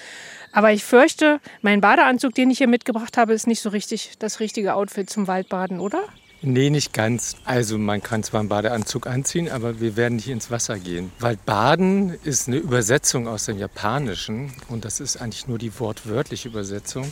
Aber 0.51 0.71
ich 0.71 0.83
fürchte, 0.83 1.39
mein 1.61 1.81
Badeanzug, 1.81 2.33
den 2.35 2.49
ich 2.49 2.57
hier 2.57 2.67
mitgebracht 2.67 3.17
habe, 3.17 3.33
ist 3.33 3.47
nicht 3.47 3.61
so 3.61 3.69
richtig 3.69 4.13
das 4.19 4.39
richtige 4.39 4.73
Outfit 4.75 5.09
zum 5.09 5.27
Waldbaden, 5.27 5.79
oder? 5.79 6.03
Nee, 6.41 6.69
nicht 6.69 6.93
ganz. 6.93 7.35
Also 7.45 7.79
man 7.79 8.03
kann 8.03 8.21
zwar 8.21 8.41
einen 8.41 8.49
Badeanzug 8.49 9.07
anziehen, 9.07 9.49
aber 9.49 9.79
wir 9.79 9.95
werden 9.95 10.17
nicht 10.17 10.29
ins 10.29 10.51
Wasser 10.51 10.77
gehen. 10.77 11.11
Waldbaden 11.19 12.13
ist 12.23 12.47
eine 12.47 12.57
Übersetzung 12.57 13.27
aus 13.27 13.45
dem 13.45 13.57
Japanischen 13.57 14.53
und 14.69 14.85
das 14.85 14.99
ist 14.99 15.17
eigentlich 15.17 15.47
nur 15.47 15.57
die 15.57 15.79
wortwörtliche 15.79 16.49
Übersetzung 16.49 17.11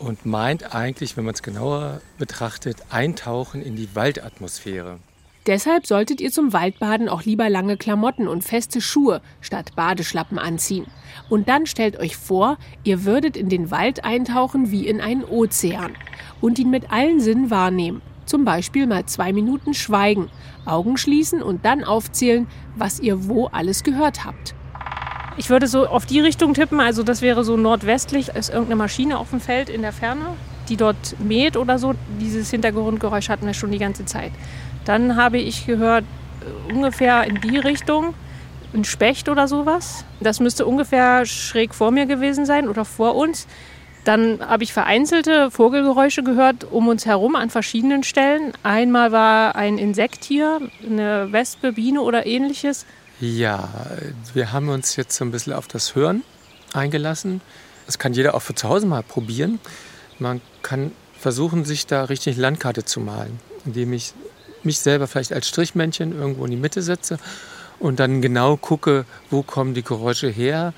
und 0.00 0.26
meint 0.26 0.74
eigentlich, 0.74 1.16
wenn 1.16 1.24
man 1.24 1.34
es 1.34 1.42
genauer 1.42 2.00
betrachtet, 2.18 2.78
Eintauchen 2.90 3.62
in 3.62 3.76
die 3.76 3.94
Waldatmosphäre. 3.94 4.98
Deshalb 5.46 5.86
solltet 5.86 6.22
ihr 6.22 6.32
zum 6.32 6.54
Waldbaden 6.54 7.10
auch 7.10 7.24
lieber 7.24 7.50
lange 7.50 7.76
Klamotten 7.76 8.28
und 8.28 8.44
feste 8.44 8.80
Schuhe 8.80 9.20
statt 9.42 9.72
Badeschlappen 9.76 10.38
anziehen. 10.38 10.86
Und 11.28 11.48
dann 11.50 11.66
stellt 11.66 11.98
euch 11.98 12.16
vor, 12.16 12.56
ihr 12.82 13.04
würdet 13.04 13.36
in 13.36 13.50
den 13.50 13.70
Wald 13.70 14.04
eintauchen 14.04 14.70
wie 14.70 14.86
in 14.86 15.02
einen 15.02 15.22
Ozean 15.22 15.92
und 16.40 16.58
ihn 16.58 16.70
mit 16.70 16.90
allen 16.90 17.20
Sinnen 17.20 17.50
wahrnehmen. 17.50 18.00
Zum 18.24 18.46
Beispiel 18.46 18.86
mal 18.86 19.04
zwei 19.04 19.34
Minuten 19.34 19.74
schweigen, 19.74 20.30
Augen 20.64 20.96
schließen 20.96 21.42
und 21.42 21.66
dann 21.66 21.84
aufzählen, 21.84 22.46
was 22.74 22.98
ihr 22.98 23.28
wo 23.28 23.48
alles 23.48 23.82
gehört 23.82 24.24
habt. 24.24 24.54
Ich 25.36 25.50
würde 25.50 25.66
so 25.66 25.86
auf 25.86 26.06
die 26.06 26.20
Richtung 26.20 26.54
tippen, 26.54 26.80
also 26.80 27.02
das 27.02 27.20
wäre 27.20 27.44
so 27.44 27.58
nordwestlich, 27.58 28.28
ist 28.28 28.48
irgendeine 28.48 28.76
Maschine 28.76 29.18
auf 29.18 29.28
dem 29.28 29.40
Feld 29.40 29.68
in 29.68 29.82
der 29.82 29.92
Ferne, 29.92 30.24
die 30.70 30.76
dort 30.78 31.16
mäht 31.18 31.58
oder 31.58 31.78
so. 31.78 31.94
Dieses 32.18 32.50
Hintergrundgeräusch 32.50 33.28
hatten 33.28 33.44
wir 33.44 33.52
schon 33.52 33.72
die 33.72 33.78
ganze 33.78 34.06
Zeit. 34.06 34.32
Dann 34.84 35.16
habe 35.16 35.38
ich 35.38 35.66
gehört, 35.66 36.04
äh, 36.40 36.72
ungefähr 36.72 37.24
in 37.24 37.40
die 37.40 37.58
Richtung, 37.58 38.14
ein 38.74 38.84
Specht 38.84 39.28
oder 39.28 39.48
sowas. 39.48 40.04
Das 40.20 40.40
müsste 40.40 40.66
ungefähr 40.66 41.24
schräg 41.26 41.74
vor 41.74 41.90
mir 41.90 42.06
gewesen 42.06 42.44
sein 42.44 42.68
oder 42.68 42.84
vor 42.84 43.14
uns. 43.14 43.46
Dann 44.04 44.40
habe 44.46 44.64
ich 44.64 44.72
vereinzelte 44.72 45.50
Vogelgeräusche 45.50 46.22
gehört 46.22 46.64
um 46.70 46.88
uns 46.88 47.06
herum 47.06 47.36
an 47.36 47.48
verschiedenen 47.48 48.02
Stellen. 48.02 48.52
Einmal 48.62 49.12
war 49.12 49.56
ein 49.56 49.78
Insekt 49.78 50.24
hier, 50.24 50.60
eine 50.84 51.32
Wespe, 51.32 51.72
Biene 51.72 52.02
oder 52.02 52.26
ähnliches. 52.26 52.84
Ja, 53.20 53.70
wir 54.34 54.52
haben 54.52 54.68
uns 54.68 54.96
jetzt 54.96 55.16
so 55.16 55.24
ein 55.24 55.30
bisschen 55.30 55.54
auf 55.54 55.68
das 55.68 55.94
Hören 55.94 56.22
eingelassen. 56.74 57.40
Das 57.86 57.98
kann 57.98 58.12
jeder 58.12 58.34
auch 58.34 58.42
für 58.42 58.54
zu 58.54 58.68
Hause 58.68 58.86
mal 58.86 59.02
probieren. 59.02 59.58
Man 60.18 60.42
kann 60.62 60.92
versuchen, 61.18 61.64
sich 61.64 61.86
da 61.86 62.04
richtig 62.04 62.36
Landkarte 62.36 62.84
zu 62.84 63.00
malen, 63.00 63.38
indem 63.64 63.94
ich 63.94 64.12
mich 64.64 64.78
selber 64.78 65.06
vielleicht 65.06 65.32
als 65.32 65.48
Strichmännchen 65.48 66.18
irgendwo 66.18 66.44
in 66.44 66.50
die 66.50 66.56
Mitte 66.56 66.82
setze 66.82 67.18
und 67.78 68.00
dann 68.00 68.22
genau 68.22 68.56
gucke, 68.56 69.04
wo 69.30 69.42
kommen 69.42 69.74
die 69.74 69.82
Geräusche 69.82 70.28
her 70.28 70.72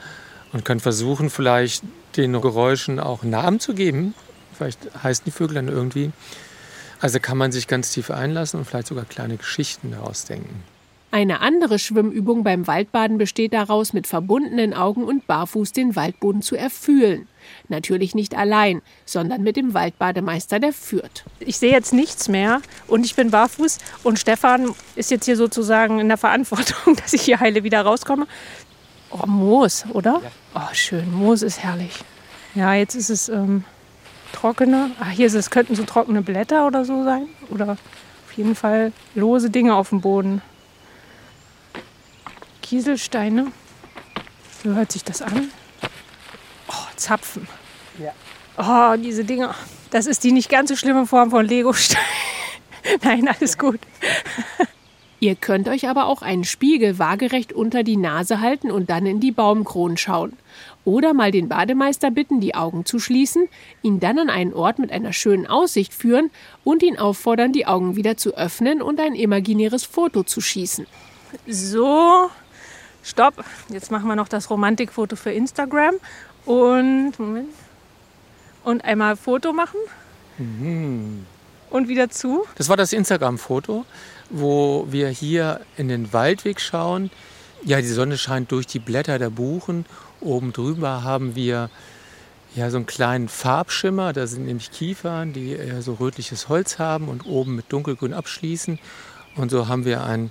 und 0.52 0.64
kann 0.64 0.80
versuchen, 0.80 1.30
vielleicht 1.30 1.84
den 2.16 2.32
Geräuschen 2.32 2.98
auch 2.98 3.22
Namen 3.22 3.60
zu 3.60 3.74
geben. 3.74 4.14
Vielleicht 4.56 4.80
heißen 5.02 5.24
die 5.26 5.30
Vögel 5.30 5.56
dann 5.56 5.68
irgendwie. 5.68 6.12
Also 7.00 7.20
kann 7.20 7.36
man 7.36 7.52
sich 7.52 7.68
ganz 7.68 7.92
tief 7.92 8.10
einlassen 8.10 8.58
und 8.58 8.64
vielleicht 8.64 8.88
sogar 8.88 9.04
kleine 9.04 9.36
Geschichten 9.36 9.90
daraus 9.90 10.24
denken. 10.24 10.62
Eine 11.10 11.40
andere 11.40 11.78
Schwimmübung 11.78 12.42
beim 12.42 12.66
Waldbaden 12.66 13.16
besteht 13.16 13.52
daraus, 13.52 13.92
mit 13.92 14.06
verbundenen 14.06 14.74
Augen 14.74 15.04
und 15.04 15.26
barfuß 15.26 15.72
den 15.72 15.96
Waldboden 15.96 16.42
zu 16.42 16.56
erfühlen. 16.56 17.28
Natürlich 17.68 18.14
nicht 18.14 18.36
allein, 18.36 18.82
sondern 19.04 19.42
mit 19.42 19.56
dem 19.56 19.72
Waldbademeister, 19.72 20.58
der 20.58 20.72
führt. 20.72 21.24
Ich 21.38 21.58
sehe 21.58 21.70
jetzt 21.70 21.92
nichts 21.92 22.28
mehr 22.28 22.60
und 22.88 23.06
ich 23.06 23.14
bin 23.14 23.30
barfuß 23.30 23.78
und 24.02 24.18
Stefan 24.18 24.74
ist 24.96 25.10
jetzt 25.10 25.24
hier 25.24 25.36
sozusagen 25.36 26.00
in 26.00 26.08
der 26.08 26.18
Verantwortung, 26.18 26.96
dass 27.02 27.12
ich 27.12 27.22
hier 27.22 27.40
heile 27.40 27.62
wieder 27.62 27.82
rauskomme. 27.82 28.26
Oh, 29.10 29.26
Moos, 29.26 29.84
oder? 29.92 30.20
Oh, 30.54 30.74
schön. 30.74 31.12
Moos 31.12 31.42
ist 31.42 31.62
herrlich. 31.62 32.00
Ja, 32.54 32.74
jetzt 32.74 32.94
ist 32.94 33.10
es 33.10 33.28
ähm, 33.28 33.64
trockener. 34.32 34.90
Ach, 35.00 35.10
hier 35.10 35.26
ist 35.26 35.34
es, 35.34 35.50
könnten 35.50 35.76
so 35.76 35.84
trockene 35.84 36.22
Blätter 36.22 36.66
oder 36.66 36.84
so 36.84 37.04
sein. 37.04 37.28
Oder 37.50 37.72
auf 37.72 38.32
jeden 38.36 38.54
Fall 38.54 38.92
lose 39.14 39.50
Dinge 39.50 39.74
auf 39.76 39.90
dem 39.90 40.00
Boden. 40.00 40.42
Kieselsteine. 42.68 43.52
So 44.64 44.74
hört 44.74 44.90
sich 44.90 45.04
das 45.04 45.22
an. 45.22 45.50
Oh, 46.68 46.86
Zapfen. 46.96 47.46
Ja. 47.96 48.12
Oh, 48.58 49.00
diese 49.00 49.24
Dinger. 49.24 49.54
Das 49.90 50.06
ist 50.06 50.24
die 50.24 50.32
nicht 50.32 50.50
ganz 50.50 50.70
so 50.70 50.76
schlimme 50.76 51.06
Form 51.06 51.30
von 51.30 51.46
Legostein. 51.46 52.02
Nein, 53.04 53.28
alles 53.28 53.56
gut. 53.56 53.78
Ihr 55.20 55.36
könnt 55.36 55.68
euch 55.68 55.88
aber 55.88 56.06
auch 56.06 56.22
einen 56.22 56.42
Spiegel 56.42 56.98
waagerecht 56.98 57.52
unter 57.52 57.84
die 57.84 57.96
Nase 57.96 58.40
halten 58.40 58.72
und 58.72 58.90
dann 58.90 59.06
in 59.06 59.20
die 59.20 59.30
Baumkronen 59.30 59.96
schauen. 59.96 60.32
Oder 60.84 61.14
mal 61.14 61.30
den 61.30 61.48
Bademeister 61.48 62.10
bitten, 62.10 62.40
die 62.40 62.56
Augen 62.56 62.84
zu 62.84 62.98
schließen, 62.98 63.48
ihn 63.82 64.00
dann 64.00 64.18
an 64.18 64.28
einen 64.28 64.52
Ort 64.52 64.80
mit 64.80 64.90
einer 64.90 65.12
schönen 65.12 65.46
Aussicht 65.46 65.94
führen 65.94 66.30
und 66.64 66.82
ihn 66.82 66.98
auffordern, 66.98 67.52
die 67.52 67.66
Augen 67.66 67.94
wieder 67.94 68.16
zu 68.16 68.36
öffnen 68.36 68.82
und 68.82 68.98
ein 68.98 69.14
imaginäres 69.14 69.84
Foto 69.84 70.24
zu 70.24 70.40
schießen. 70.40 70.86
So, 71.46 72.30
stopp. 73.06 73.44
Jetzt 73.68 73.90
machen 73.90 74.08
wir 74.08 74.16
noch 74.16 74.28
das 74.28 74.50
Romantikfoto 74.50 75.16
für 75.16 75.30
Instagram. 75.30 75.94
Und, 76.44 77.18
Moment. 77.18 77.48
Und 78.64 78.84
einmal 78.84 79.16
Foto 79.16 79.52
machen. 79.52 79.78
Und 81.70 81.88
wieder 81.88 82.10
zu. 82.10 82.44
Das 82.56 82.68
war 82.68 82.76
das 82.76 82.92
Instagram-Foto, 82.92 83.84
wo 84.30 84.86
wir 84.90 85.08
hier 85.08 85.60
in 85.76 85.88
den 85.88 86.12
Waldweg 86.12 86.60
schauen. 86.60 87.10
Ja, 87.64 87.80
die 87.80 87.88
Sonne 87.88 88.18
scheint 88.18 88.52
durch 88.52 88.66
die 88.66 88.78
Blätter 88.78 89.18
der 89.18 89.30
Buchen. 89.30 89.86
Oben 90.20 90.52
drüber 90.52 91.02
haben 91.04 91.34
wir 91.34 91.70
ja 92.54 92.70
so 92.70 92.76
einen 92.76 92.86
kleinen 92.86 93.28
Farbschimmer. 93.28 94.12
Da 94.12 94.26
sind 94.26 94.46
nämlich 94.46 94.70
Kiefern, 94.70 95.32
die 95.32 95.52
eher 95.52 95.82
so 95.82 95.94
rötliches 95.94 96.48
Holz 96.48 96.78
haben 96.78 97.08
und 97.08 97.26
oben 97.26 97.56
mit 97.56 97.72
dunkelgrün 97.72 98.14
abschließen. 98.14 98.78
Und 99.36 99.50
so 99.50 99.68
haben 99.68 99.84
wir 99.84 100.04
ein 100.04 100.30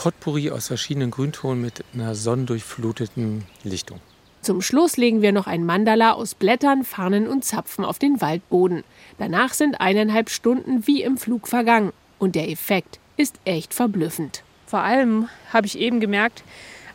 Potpourri 0.00 0.50
aus 0.50 0.68
verschiedenen 0.68 1.10
Grüntonen 1.10 1.60
mit 1.60 1.84
einer 1.92 2.14
sonnendurchfluteten 2.14 3.44
Lichtung. 3.64 4.00
Zum 4.40 4.62
Schluss 4.62 4.96
legen 4.96 5.20
wir 5.20 5.30
noch 5.30 5.46
ein 5.46 5.66
Mandala 5.66 6.12
aus 6.12 6.34
Blättern, 6.34 6.84
Farnen 6.84 7.28
und 7.28 7.44
Zapfen 7.44 7.84
auf 7.84 7.98
den 7.98 8.22
Waldboden. 8.22 8.82
Danach 9.18 9.52
sind 9.52 9.78
eineinhalb 9.78 10.30
Stunden 10.30 10.86
wie 10.86 11.02
im 11.02 11.18
Flug 11.18 11.48
vergangen. 11.48 11.92
Und 12.18 12.34
der 12.34 12.48
Effekt 12.48 12.98
ist 13.18 13.38
echt 13.44 13.74
verblüffend. 13.74 14.42
Vor 14.66 14.80
allem 14.80 15.28
habe 15.52 15.66
ich 15.66 15.78
eben 15.78 16.00
gemerkt, 16.00 16.44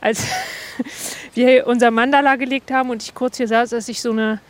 als 0.02 0.26
wir 1.36 1.68
unser 1.68 1.92
Mandala 1.92 2.38
gelegt 2.38 2.72
haben 2.72 2.90
und 2.90 3.04
ich 3.04 3.14
kurz 3.14 3.38
hier 3.38 3.48
saß, 3.48 3.70
dass 3.70 3.88
ich 3.88 4.02
so 4.02 4.14
eine 4.14 4.42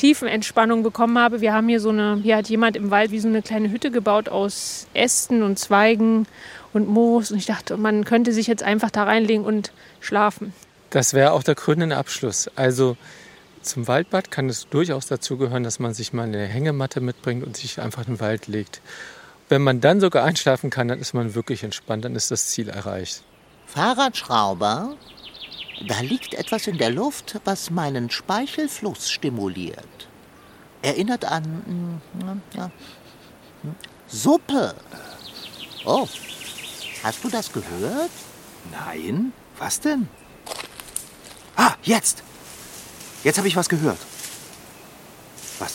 Tiefenentspannung 0.00 0.82
bekommen 0.82 1.18
habe. 1.18 1.42
Wir 1.42 1.52
haben 1.52 1.68
hier 1.68 1.78
so 1.78 1.90
eine, 1.90 2.18
hier 2.22 2.38
hat 2.38 2.48
jemand 2.48 2.74
im 2.74 2.90
Wald 2.90 3.10
wie 3.10 3.20
so 3.20 3.28
eine 3.28 3.42
kleine 3.42 3.70
Hütte 3.70 3.90
gebaut 3.90 4.30
aus 4.30 4.86
Ästen 4.94 5.42
und 5.42 5.58
Zweigen 5.58 6.26
und 6.72 6.88
Moos. 6.88 7.30
Und 7.30 7.36
ich 7.36 7.44
dachte, 7.44 7.76
man 7.76 8.04
könnte 8.06 8.32
sich 8.32 8.46
jetzt 8.46 8.62
einfach 8.62 8.90
da 8.90 9.04
reinlegen 9.04 9.44
und 9.44 9.72
schlafen. 10.00 10.54
Das 10.88 11.12
wäre 11.12 11.32
auch 11.32 11.42
der 11.42 11.54
krönende 11.54 11.98
Abschluss. 11.98 12.50
Also 12.56 12.96
zum 13.60 13.88
Waldbad 13.88 14.30
kann 14.30 14.48
es 14.48 14.66
durchaus 14.70 15.06
dazu 15.06 15.36
gehören, 15.36 15.64
dass 15.64 15.78
man 15.78 15.92
sich 15.92 16.14
mal 16.14 16.22
eine 16.22 16.46
Hängematte 16.46 17.02
mitbringt 17.02 17.44
und 17.44 17.58
sich 17.58 17.78
einfach 17.78 18.06
in 18.06 18.14
den 18.14 18.20
Wald 18.20 18.46
legt. 18.46 18.80
Wenn 19.50 19.60
man 19.60 19.82
dann 19.82 20.00
sogar 20.00 20.24
einschlafen 20.24 20.70
kann, 20.70 20.88
dann 20.88 20.98
ist 20.98 21.12
man 21.12 21.34
wirklich 21.34 21.62
entspannt, 21.62 22.06
dann 22.06 22.16
ist 22.16 22.30
das 22.30 22.46
Ziel 22.46 22.70
erreicht. 22.70 23.22
Fahrradschrauber, 23.66 24.96
da 25.86 26.00
liegt 26.00 26.34
etwas 26.34 26.66
in 26.66 26.78
der 26.78 26.90
Luft, 26.90 27.40
was 27.44 27.70
meinen 27.70 28.10
Speichelfluss 28.10 29.10
stimuliert. 29.10 30.08
Erinnert 30.82 31.24
an 31.24 32.00
ja, 32.54 32.70
Suppe. 34.06 34.74
Oh, 35.84 36.06
hast 37.02 37.24
du 37.24 37.28
das 37.28 37.52
gehört? 37.52 38.10
Nein? 38.70 39.32
Was 39.58 39.80
denn? 39.80 40.08
Ah, 41.56 41.74
jetzt! 41.82 42.22
Jetzt 43.22 43.38
habe 43.38 43.48
ich 43.48 43.56
was 43.56 43.68
gehört. 43.68 43.98
Was? 45.58 45.74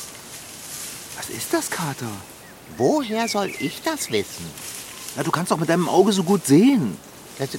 Was 1.16 1.30
ist 1.30 1.54
das, 1.54 1.70
Kater? 1.70 2.10
Woher 2.78 3.28
soll 3.28 3.52
ich 3.60 3.82
das 3.84 4.12
wissen? 4.12 4.46
Na, 5.16 5.24
du 5.24 5.32
kannst 5.32 5.52
doch 5.52 5.58
mit 5.58 5.70
deinem 5.70 5.88
Auge 5.88 6.12
so 6.12 6.24
gut 6.24 6.46
sehen. 6.46 6.98
Das, 7.38 7.50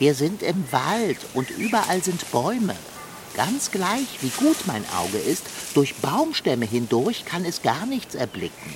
wir 0.00 0.14
sind 0.14 0.42
im 0.42 0.64
Wald 0.72 1.18
und 1.34 1.50
überall 1.50 2.02
sind 2.02 2.30
Bäume. 2.32 2.74
Ganz 3.36 3.70
gleich, 3.70 4.18
wie 4.22 4.30
gut 4.30 4.56
mein 4.66 4.84
Auge 4.98 5.18
ist, 5.18 5.46
durch 5.74 5.94
Baumstämme 5.96 6.64
hindurch 6.64 7.24
kann 7.26 7.44
es 7.44 7.62
gar 7.62 7.86
nichts 7.86 8.14
erblicken. 8.14 8.74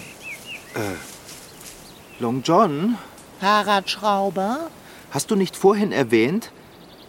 Long 2.21 2.43
John, 2.43 2.97
Fahrradschrauber? 3.41 4.71
hast 5.11 5.31
du 5.31 5.37
nicht 5.37 5.57
vorhin 5.57 5.93
erwähnt, 5.93 6.53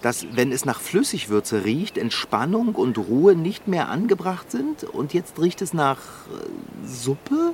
dass, 0.01 0.25
wenn 0.31 0.51
es 0.51 0.65
nach 0.65 0.79
Flüssigwürze 0.79 1.65
riecht, 1.65 1.97
Entspannung 1.97 2.75
und 2.75 2.97
Ruhe 2.97 3.35
nicht 3.35 3.67
mehr 3.67 3.89
angebracht 3.89 4.49
sind? 4.49 4.83
Und 4.83 5.13
jetzt 5.13 5.39
riecht 5.41 5.61
es 5.61 5.73
nach 5.73 5.97
äh, 5.97 6.87
Suppe? 6.87 7.53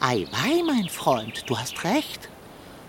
Eiwei, 0.00 0.62
mein 0.66 0.88
Freund, 0.88 1.44
du 1.48 1.58
hast 1.58 1.84
recht. 1.84 2.28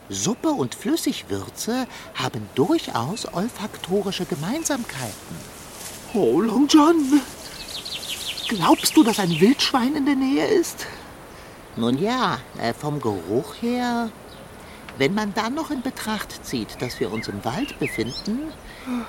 Suppe 0.10 0.50
und 0.50 0.76
Flüssigwürze 0.76 1.88
haben 2.15 2.50
durchaus 2.56 3.32
olfaktorische 3.32 4.26
Gemeinsamkeiten. 4.26 5.36
Oh, 6.13 6.41
Long 6.41 6.67
John. 6.67 7.22
Glaubst 8.48 8.98
du, 8.98 9.04
dass 9.04 9.19
ein 9.19 9.39
Wildschwein 9.39 9.95
in 9.95 10.06
der 10.06 10.15
Nähe 10.15 10.48
ist? 10.48 10.88
Nun 11.76 12.00
ja, 12.00 12.39
äh, 12.60 12.74
vom 12.74 13.00
Geruch 13.00 13.54
her. 13.62 14.10
Wenn 14.98 15.13
man 15.13 15.34
dann 15.36 15.54
noch 15.54 15.69
in 15.69 15.84
Betracht 15.84 16.45
zieht, 16.45 16.82
dass 16.82 17.00
wir 17.00 17.12
uns 17.12 17.28
im 17.28 17.45
Wald 17.45 17.80
befinden, 17.80 18.52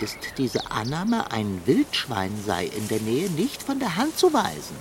ist 0.01 0.19
diese 0.37 0.71
Annahme, 0.71 1.33
ein 1.33 1.63
Wildschwein 1.65 2.33
sei 2.47 2.67
in 2.67 2.87
der 2.89 3.01
Nähe, 3.01 3.31
nicht 3.31 3.63
von 3.63 3.79
der 3.79 3.97
Hand 3.97 4.19
zu 4.19 4.33
weisen. 4.33 4.77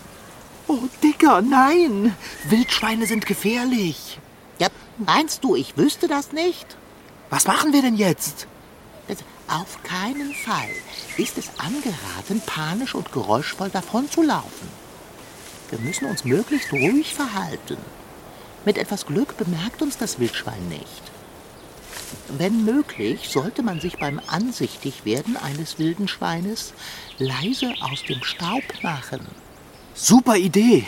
Oh, 0.67 0.84
Dicker, 1.01 1.41
nein! 1.41 2.15
Wildschweine 2.49 3.08
sind 3.08 3.25
gefährlich. 3.25 4.19
Ja, 4.59 4.67
meinst 4.97 5.43
du, 5.43 5.55
ich 5.55 5.77
wüsste 5.77 6.07
das 6.07 6.31
nicht? 6.31 6.77
Was 7.29 7.47
machen 7.47 7.73
wir 7.73 7.81
denn 7.81 7.95
jetzt? 7.95 8.47
Also, 9.07 9.23
auf 9.47 9.81
keinen 9.83 10.33
Fall 10.33 10.69
ist 11.17 11.37
es 11.37 11.49
angeraten, 11.57 12.41
panisch 12.45 12.93
und 12.93 13.11
geräuschvoll 13.11 13.69
davonzulaufen. 13.69 14.67
Wir 15.69 15.79
müssen 15.79 16.05
uns 16.05 16.25
möglichst 16.25 16.71
ruhig 16.73 17.13
verhalten. 17.13 17.77
Mit 18.65 18.77
etwas 18.77 19.05
Glück 19.05 19.37
bemerkt 19.37 19.81
uns 19.81 19.97
das 19.97 20.19
Wildschwein 20.19 20.67
nicht. 20.67 21.01
Wenn 22.27 22.65
möglich, 22.65 23.29
sollte 23.29 23.63
man 23.63 23.79
sich 23.79 23.97
beim 23.97 24.19
Ansichtigwerden 24.27 25.37
eines 25.37 25.79
wilden 25.79 26.07
Schweines 26.07 26.73
leise 27.17 27.73
aus 27.81 28.03
dem 28.03 28.23
Staub 28.23 28.63
machen. 28.81 29.25
Super 29.93 30.37
Idee. 30.37 30.85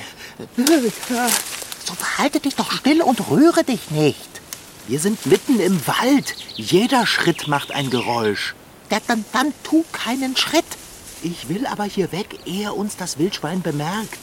So 1.91 1.95
verhalte 1.95 2.39
dich 2.39 2.55
doch 2.55 2.71
still 2.71 3.01
und 3.01 3.29
rühre 3.29 3.65
dich 3.65 3.91
nicht. 3.91 4.29
Wir 4.87 4.97
sind 4.97 5.25
mitten 5.25 5.59
im 5.59 5.85
Wald. 5.87 6.35
Jeder 6.55 7.05
Schritt 7.05 7.49
macht 7.49 7.73
ein 7.73 7.89
Geräusch. 7.89 8.55
Ja, 8.89 8.99
dann, 9.07 9.25
dann 9.33 9.53
tu 9.63 9.83
keinen 9.91 10.37
Schritt. 10.37 10.63
Ich 11.21 11.49
will 11.49 11.67
aber 11.67 11.83
hier 11.83 12.13
weg, 12.13 12.39
ehe 12.45 12.71
uns 12.71 12.95
das 12.95 13.17
Wildschwein 13.17 13.61
bemerkt. 13.61 14.19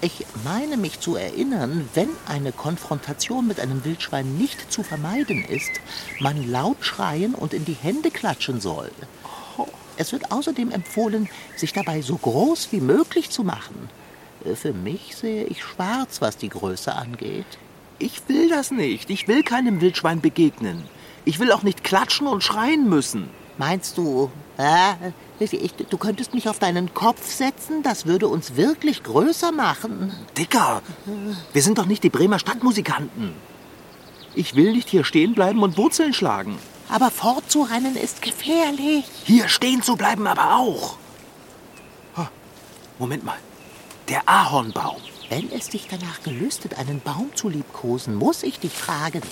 Ich 0.00 0.24
meine 0.42 0.78
mich 0.78 1.00
zu 1.00 1.14
erinnern, 1.16 1.86
wenn 1.92 2.08
eine 2.26 2.50
Konfrontation 2.50 3.46
mit 3.46 3.60
einem 3.60 3.84
Wildschwein 3.84 4.38
nicht 4.38 4.72
zu 4.72 4.82
vermeiden 4.82 5.44
ist, 5.44 5.82
man 6.18 6.50
laut 6.50 6.78
schreien 6.80 7.34
und 7.34 7.52
in 7.52 7.66
die 7.66 7.76
Hände 7.78 8.10
klatschen 8.10 8.58
soll. 8.58 8.90
Es 9.98 10.12
wird 10.12 10.32
außerdem 10.32 10.70
empfohlen, 10.70 11.28
sich 11.56 11.74
dabei 11.74 12.00
so 12.00 12.16
groß 12.16 12.68
wie 12.70 12.80
möglich 12.80 13.28
zu 13.28 13.44
machen. 13.44 13.90
Äh, 14.44 14.54
Für 14.56 14.72
mich 14.72 15.16
sehe 15.16 15.44
ich 15.44 15.62
schwarz, 15.62 16.20
was 16.20 16.36
die 16.36 16.48
Größe 16.48 16.94
angeht. 16.94 17.46
Ich 17.98 18.22
will 18.28 18.48
das 18.48 18.70
nicht. 18.70 19.10
Ich 19.10 19.28
will 19.28 19.42
keinem 19.42 19.80
Wildschwein 19.80 20.20
begegnen. 20.20 20.84
Ich 21.24 21.38
will 21.38 21.52
auch 21.52 21.62
nicht 21.62 21.84
klatschen 21.84 22.26
und 22.26 22.42
schreien 22.42 22.88
müssen. 22.88 23.28
Meinst 23.58 23.96
du, 23.98 24.30
äh, 24.58 24.94
ich, 25.38 25.74
du 25.74 25.98
könntest 25.98 26.34
mich 26.34 26.48
auf 26.48 26.58
deinen 26.58 26.94
Kopf 26.94 27.24
setzen? 27.24 27.82
Das 27.82 28.06
würde 28.06 28.26
uns 28.28 28.56
wirklich 28.56 29.02
größer 29.02 29.52
machen. 29.52 30.12
Dicker, 30.36 30.82
wir 31.52 31.62
sind 31.62 31.78
doch 31.78 31.86
nicht 31.86 32.02
die 32.02 32.10
Bremer 32.10 32.38
Stadtmusikanten. 32.38 33.34
Ich 34.34 34.56
will 34.56 34.72
nicht 34.72 34.88
hier 34.88 35.04
stehen 35.04 35.34
bleiben 35.34 35.62
und 35.62 35.76
Wurzeln 35.76 36.14
schlagen. 36.14 36.58
Aber 36.88 37.10
fortzurennen 37.10 37.96
ist 37.96 38.22
gefährlich. 38.22 39.04
Hier 39.24 39.48
stehen 39.48 39.82
zu 39.82 39.96
bleiben 39.96 40.26
aber 40.26 40.56
auch. 40.56 40.96
Moment 42.98 43.24
mal. 43.24 43.36
Der 44.12 44.28
Ahornbaum. 44.28 45.00
Wenn 45.30 45.50
es 45.52 45.70
dich 45.70 45.88
danach 45.88 46.22
gelüstet, 46.22 46.78
einen 46.78 47.00
Baum 47.00 47.34
zu 47.34 47.48
liebkosen, 47.48 48.14
muss 48.14 48.42
ich 48.42 48.60
dich 48.60 48.74
fragen. 48.74 49.22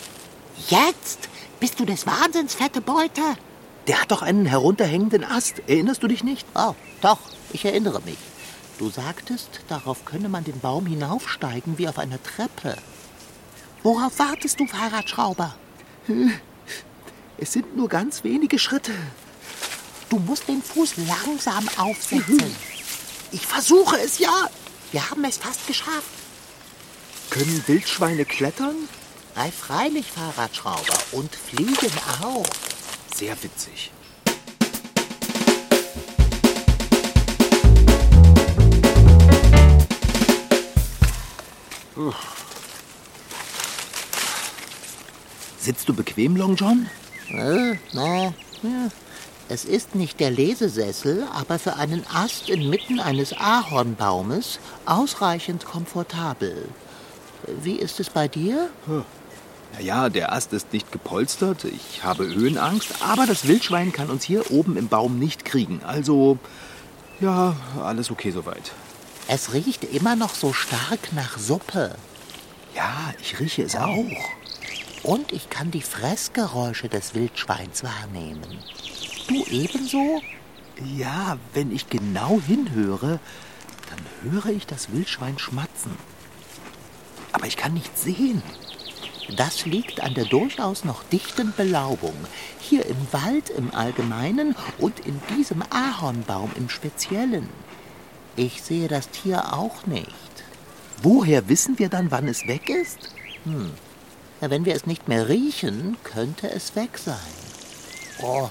Jetzt? 0.71 1.29
Bist 1.61 1.79
du 1.79 1.85
des 1.85 2.07
Wahnsinns, 2.07 2.55
fette 2.55 2.81
Beute? 2.81 3.21
Der 3.89 4.01
hat 4.01 4.11
doch 4.11 4.23
einen 4.23 4.47
herunterhängenden 4.47 5.23
Ast. 5.23 5.61
Erinnerst 5.67 6.03
du 6.03 6.09
dich 6.09 6.25
nicht? 6.25 6.47
Oh, 6.55 6.75
doch, 7.03 7.19
ich 7.53 7.67
erinnere 7.67 8.01
mich. 8.07 8.17
Du 8.79 8.89
sagtest, 8.89 9.61
darauf 9.69 10.07
könne 10.07 10.31
man 10.31 10.45
den 10.45 10.59
Baum 10.61 10.87
hinaufsteigen 10.87 11.77
wie 11.77 11.87
auf 11.87 11.99
einer 11.99 12.23
Treppe. 12.23 12.75
Worauf 13.83 14.19
wartest 14.19 14.61
du, 14.61 14.67
Fahrradschrauber? 14.67 15.57
Es 17.37 17.53
sind 17.53 17.77
nur 17.77 17.91
ganz 17.91 18.25
wenige 18.25 18.59
Schritte. 18.59 18.93
Du 20.09 20.19
musst 20.21 20.49
den 20.49 20.63
Fuß 20.63 20.95
langsam 20.97 21.69
aufsetzen. 21.77 22.43
Ich 23.31 23.47
versuche 23.47 23.99
es 24.01 24.19
ja. 24.19 24.49
Wir 24.93 25.09
haben 25.09 25.25
es 25.25 25.39
fast 25.39 25.67
geschafft. 25.69 26.09
Können 27.31 27.63
Wildschweine 27.67 28.25
klettern? 28.25 28.75
Ei, 29.37 29.51
freilich, 29.53 30.07
Fahrradschrauber. 30.11 30.99
Und 31.13 31.33
fliegen 31.33 31.93
auch. 32.23 32.47
Sehr 33.15 33.41
witzig. 33.43 33.93
Sitzt 45.59 45.89
du 45.89 45.95
bequem, 45.95 46.37
Long 46.37 46.57
John? 46.57 46.89
Äh, 47.29 47.77
na, 47.93 48.35
ja. 48.63 48.91
Es 49.53 49.65
ist 49.65 49.97
nicht 49.97 50.21
der 50.21 50.31
Lesesessel, 50.31 51.27
aber 51.35 51.59
für 51.59 51.75
einen 51.75 52.07
Ast 52.15 52.49
inmitten 52.49 53.01
eines 53.01 53.33
Ahornbaumes 53.33 54.61
ausreichend 54.87 55.65
komfortabel. 55.65 56.69
Wie 57.61 57.75
ist 57.75 57.99
es 57.99 58.11
bei 58.11 58.29
dir? 58.29 58.71
Naja, 59.73 60.09
der 60.09 60.33
Ast 60.33 60.53
ist 60.53 60.73
nicht 60.73 60.93
gepolstert. 60.93 61.65
Ich 61.65 62.05
habe 62.05 62.29
Höhenangst. 62.33 63.03
Aber 63.03 63.27
das 63.27 63.49
Wildschwein 63.49 63.93
kann 63.93 64.09
uns 64.09 64.23
hier 64.23 64.53
oben 64.53 64.77
im 64.77 64.87
Baum 64.87 65.19
nicht 65.19 65.45
kriegen. 65.45 65.81
Also, 65.85 66.39
ja, 67.19 67.57
alles 67.83 68.13
okay 68.13 68.31
soweit. 68.31 68.71
Es 69.27 69.53
riecht 69.53 69.83
immer 69.83 70.15
noch 70.15 70.35
so 70.37 70.53
stark 70.53 71.13
nach 71.13 71.39
Suppe. 71.39 71.97
Ja, 72.77 73.13
ich 73.21 73.41
rieche 73.41 73.65
es 73.65 73.75
auch. 73.75 74.05
Und 75.03 75.33
ich 75.33 75.51
kann 75.51 75.73
die 75.73 75.83
Fressgeräusche 75.83 76.89
des 76.89 77.17
Wildschweins 77.17 77.83
wahrnehmen. 77.83 78.61
Du 79.31 79.45
ebenso? 79.49 80.21
Ja, 80.97 81.39
wenn 81.55 81.71
ich 81.71 81.89
genau 81.89 82.41
hinhöre, 82.45 83.21
dann 83.89 84.33
höre 84.33 84.47
ich 84.47 84.67
das 84.67 84.91
Wildschwein 84.91 85.39
schmatzen. 85.39 85.93
Aber 87.31 87.47
ich 87.47 87.57
kann 87.57 87.75
nichts 87.75 88.03
sehen. 88.03 88.43
Das 89.37 89.67
liegt 89.67 90.01
an 90.01 90.15
der 90.15 90.25
durchaus 90.25 90.85
noch 90.85 91.05
dichten 91.05 91.53
Belaubung. 91.57 92.17
Hier 92.59 92.85
im 92.87 92.97
Wald 93.13 93.51
im 93.51 93.73
Allgemeinen 93.73 94.57
und 94.79 94.99
in 95.07 95.21
diesem 95.37 95.63
Ahornbaum 95.71 96.51
im 96.57 96.69
Speziellen. 96.69 97.49
Ich 98.35 98.63
sehe 98.63 98.89
das 98.89 99.11
Tier 99.11 99.53
auch 99.53 99.87
nicht. 99.87 100.11
Woher 101.05 101.49
wissen 101.49 101.79
wir 101.79 101.89
dann, 101.89 102.11
wann 102.11 102.27
es 102.27 102.49
weg 102.49 102.69
ist? 102.69 103.15
Ja, 104.41 104.51
wenn 104.51 104.65
wir 104.65 104.75
es 104.75 104.87
nicht 104.87 105.07
mehr 105.07 105.29
riechen, 105.29 105.99
könnte 106.03 106.51
es 106.51 106.75
weg 106.75 106.99
sein. 106.99 107.17
Oh, 108.23 108.51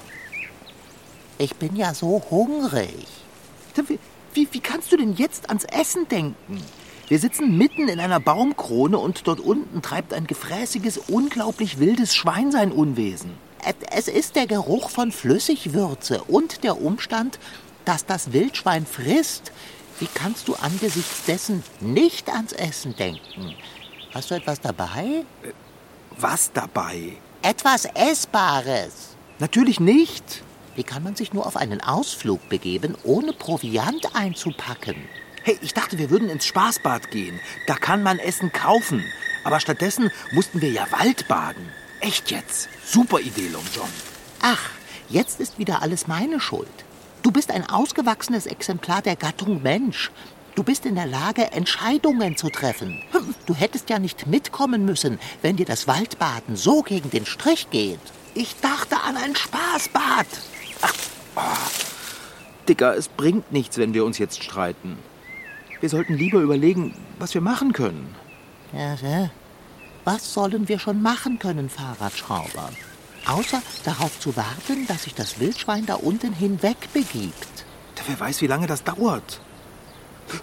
ich 1.40 1.56
bin 1.56 1.74
ja 1.74 1.94
so 1.94 2.22
hungrig. 2.30 3.06
Wie, 3.74 3.98
wie, 4.34 4.48
wie 4.52 4.60
kannst 4.60 4.92
du 4.92 4.96
denn 4.96 5.14
jetzt 5.14 5.48
ans 5.48 5.64
Essen 5.64 6.06
denken? 6.06 6.62
Wir 7.08 7.18
sitzen 7.18 7.56
mitten 7.56 7.88
in 7.88 7.98
einer 7.98 8.20
Baumkrone 8.20 8.98
und 8.98 9.26
dort 9.26 9.40
unten 9.40 9.80
treibt 9.80 10.12
ein 10.12 10.26
gefräßiges, 10.26 10.98
unglaublich 11.08 11.78
wildes 11.78 12.14
Schwein 12.14 12.52
sein 12.52 12.70
Unwesen. 12.70 13.32
Es 13.90 14.06
ist 14.06 14.36
der 14.36 14.46
Geruch 14.46 14.90
von 14.90 15.12
Flüssigwürze 15.12 16.22
und 16.24 16.62
der 16.62 16.80
Umstand, 16.80 17.38
dass 17.84 18.04
das 18.04 18.32
Wildschwein 18.32 18.86
frisst. 18.86 19.50
Wie 19.98 20.08
kannst 20.12 20.46
du 20.46 20.54
angesichts 20.54 21.24
dessen 21.26 21.64
nicht 21.80 22.28
ans 22.28 22.52
Essen 22.52 22.94
denken? 22.96 23.54
Hast 24.12 24.30
du 24.30 24.34
etwas 24.34 24.60
dabei? 24.60 25.24
Was 26.18 26.52
dabei? 26.52 27.16
Etwas 27.42 27.86
Essbares. 27.86 29.16
Natürlich 29.38 29.80
nicht. 29.80 30.42
Wie 30.76 30.84
kann 30.84 31.02
man 31.02 31.16
sich 31.16 31.32
nur 31.32 31.46
auf 31.46 31.56
einen 31.56 31.80
Ausflug 31.80 32.48
begeben, 32.48 32.96
ohne 33.02 33.32
Proviant 33.32 34.14
einzupacken? 34.14 34.96
Hey, 35.42 35.58
ich 35.62 35.74
dachte, 35.74 35.98
wir 35.98 36.10
würden 36.10 36.28
ins 36.28 36.46
Spaßbad 36.46 37.10
gehen. 37.10 37.40
Da 37.66 37.74
kann 37.74 38.02
man 38.02 38.18
Essen 38.18 38.52
kaufen. 38.52 39.04
Aber 39.42 39.58
stattdessen 39.58 40.10
mussten 40.32 40.60
wir 40.60 40.70
ja 40.70 40.86
Waldbaden. 40.90 41.68
Echt 42.00 42.30
jetzt? 42.30 42.68
Super 42.84 43.20
Idee, 43.20 43.48
Long 43.48 43.64
John. 43.74 43.88
Ach, 44.42 44.70
jetzt 45.08 45.40
ist 45.40 45.58
wieder 45.58 45.82
alles 45.82 46.06
meine 46.06 46.40
Schuld. 46.40 46.68
Du 47.22 47.30
bist 47.32 47.50
ein 47.50 47.68
ausgewachsenes 47.68 48.46
Exemplar 48.46 49.02
der 49.02 49.16
Gattung 49.16 49.62
Mensch. 49.62 50.10
Du 50.54 50.62
bist 50.62 50.86
in 50.86 50.94
der 50.94 51.06
Lage, 51.06 51.52
Entscheidungen 51.52 52.36
zu 52.36 52.48
treffen. 52.48 53.02
Du 53.46 53.54
hättest 53.54 53.90
ja 53.90 53.98
nicht 53.98 54.26
mitkommen 54.26 54.84
müssen, 54.84 55.18
wenn 55.42 55.56
dir 55.56 55.66
das 55.66 55.86
Waldbaden 55.86 56.56
so 56.56 56.82
gegen 56.82 57.10
den 57.10 57.26
Strich 57.26 57.70
geht. 57.70 58.00
Ich 58.34 58.56
dachte 58.60 59.00
an 59.00 59.16
ein 59.16 59.34
Spaßbad. 59.34 60.26
Ach, 60.82 60.94
oh. 61.36 61.40
Dicker, 62.68 62.96
es 62.96 63.08
bringt 63.08 63.52
nichts, 63.52 63.78
wenn 63.78 63.94
wir 63.94 64.04
uns 64.04 64.18
jetzt 64.18 64.42
streiten. 64.42 64.98
Wir 65.80 65.88
sollten 65.88 66.14
lieber 66.14 66.40
überlegen, 66.40 66.94
was 67.18 67.34
wir 67.34 67.40
machen 67.40 67.72
können. 67.72 68.14
Ja, 68.72 68.94
ja. 68.94 69.30
Was 70.04 70.32
sollen 70.32 70.68
wir 70.68 70.78
schon 70.78 71.02
machen 71.02 71.38
können, 71.38 71.68
Fahrradschrauber? 71.68 72.70
Außer 73.26 73.62
darauf 73.84 74.18
zu 74.18 74.36
warten, 74.36 74.86
dass 74.86 75.04
sich 75.04 75.14
das 75.14 75.40
Wildschwein 75.40 75.86
da 75.86 75.94
unten 75.94 76.32
hinweg 76.32 76.76
begibt. 76.92 77.64
Wer 78.06 78.18
weiß, 78.18 78.40
wie 78.40 78.46
lange 78.46 78.66
das 78.66 78.82
dauert. 78.82 79.40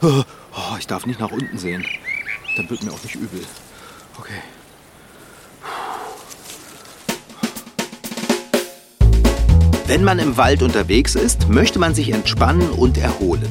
Oh, 0.02 0.23
ich 0.78 0.88
darf 0.88 1.06
nicht 1.06 1.19
nach 1.19 1.32
unten 1.32 1.58
sehen. 1.58 1.86
Dann 2.56 2.69
wird 2.69 2.84
mir 2.84 2.91
auch 2.91 3.04
nicht 3.04 3.15
übel. 3.15 3.43
Okay. 4.17 4.41
Wenn 9.88 10.04
man 10.04 10.19
im 10.19 10.36
Wald 10.36 10.63
unterwegs 10.63 11.15
ist, 11.15 11.47
möchte 11.47 11.80
man 11.80 11.95
sich 11.95 12.12
entspannen 12.12 12.69
und 12.71 12.97
erholen. 12.97 13.47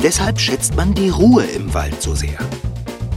Deshalb 0.00 0.38
schätzt 0.38 0.76
man 0.76 0.94
die 0.94 1.08
Ruhe 1.08 1.42
im 1.42 1.74
Wald 1.74 2.00
so 2.00 2.14
sehr. 2.14 2.38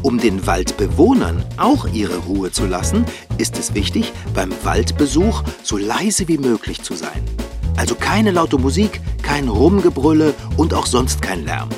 Um 0.01 0.19
den 0.19 0.47
Waldbewohnern 0.47 1.43
auch 1.58 1.88
ihre 1.93 2.17
Ruhe 2.17 2.51
zu 2.51 2.65
lassen, 2.65 3.06
ist 3.38 3.60
es 3.60 3.75
wichtig, 3.75 4.12
beim 4.34 4.51
Waldbesuch 4.63 5.43
so 5.62 5.78
leise 5.78 6.28
wie 6.28 6.39
möglich 6.39 6.82
zu 6.82 6.95
sein. 6.95 7.23
Also 7.78 7.93
keine 7.93 8.32
laute 8.32 8.58
Musik, 8.58 8.99
kein 9.21 9.47
Rumgebrülle 9.47 10.34
und 10.58 10.73
auch 10.73 10.88
sonst 10.88 11.21
kein 11.21 11.45
Lärm. 11.45 11.69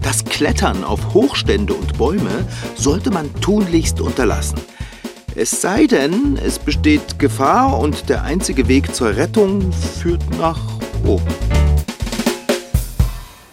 Das 0.00 0.24
Klettern 0.24 0.84
auf 0.84 1.12
Hochstände 1.12 1.74
und 1.74 1.98
Bäume 1.98 2.46
sollte 2.76 3.10
man 3.10 3.30
tunlichst 3.42 4.00
unterlassen. 4.00 4.58
Es 5.36 5.60
sei 5.60 5.88
denn, 5.88 6.36
es 6.36 6.60
besteht 6.60 7.18
Gefahr 7.18 7.80
und 7.80 8.08
der 8.08 8.22
einzige 8.22 8.68
Weg 8.68 8.94
zur 8.94 9.16
Rettung 9.16 9.72
führt 9.72 10.22
nach 10.38 10.60
oben. 11.04 11.26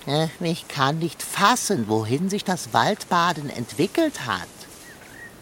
Äh, 0.06 0.28
Ich 0.42 0.68
kann 0.68 1.00
nicht 1.00 1.24
fassen, 1.24 1.86
wohin 1.88 2.30
sich 2.30 2.44
das 2.44 2.72
Waldbaden 2.72 3.50
entwickelt 3.50 4.28
hat. 4.28 4.48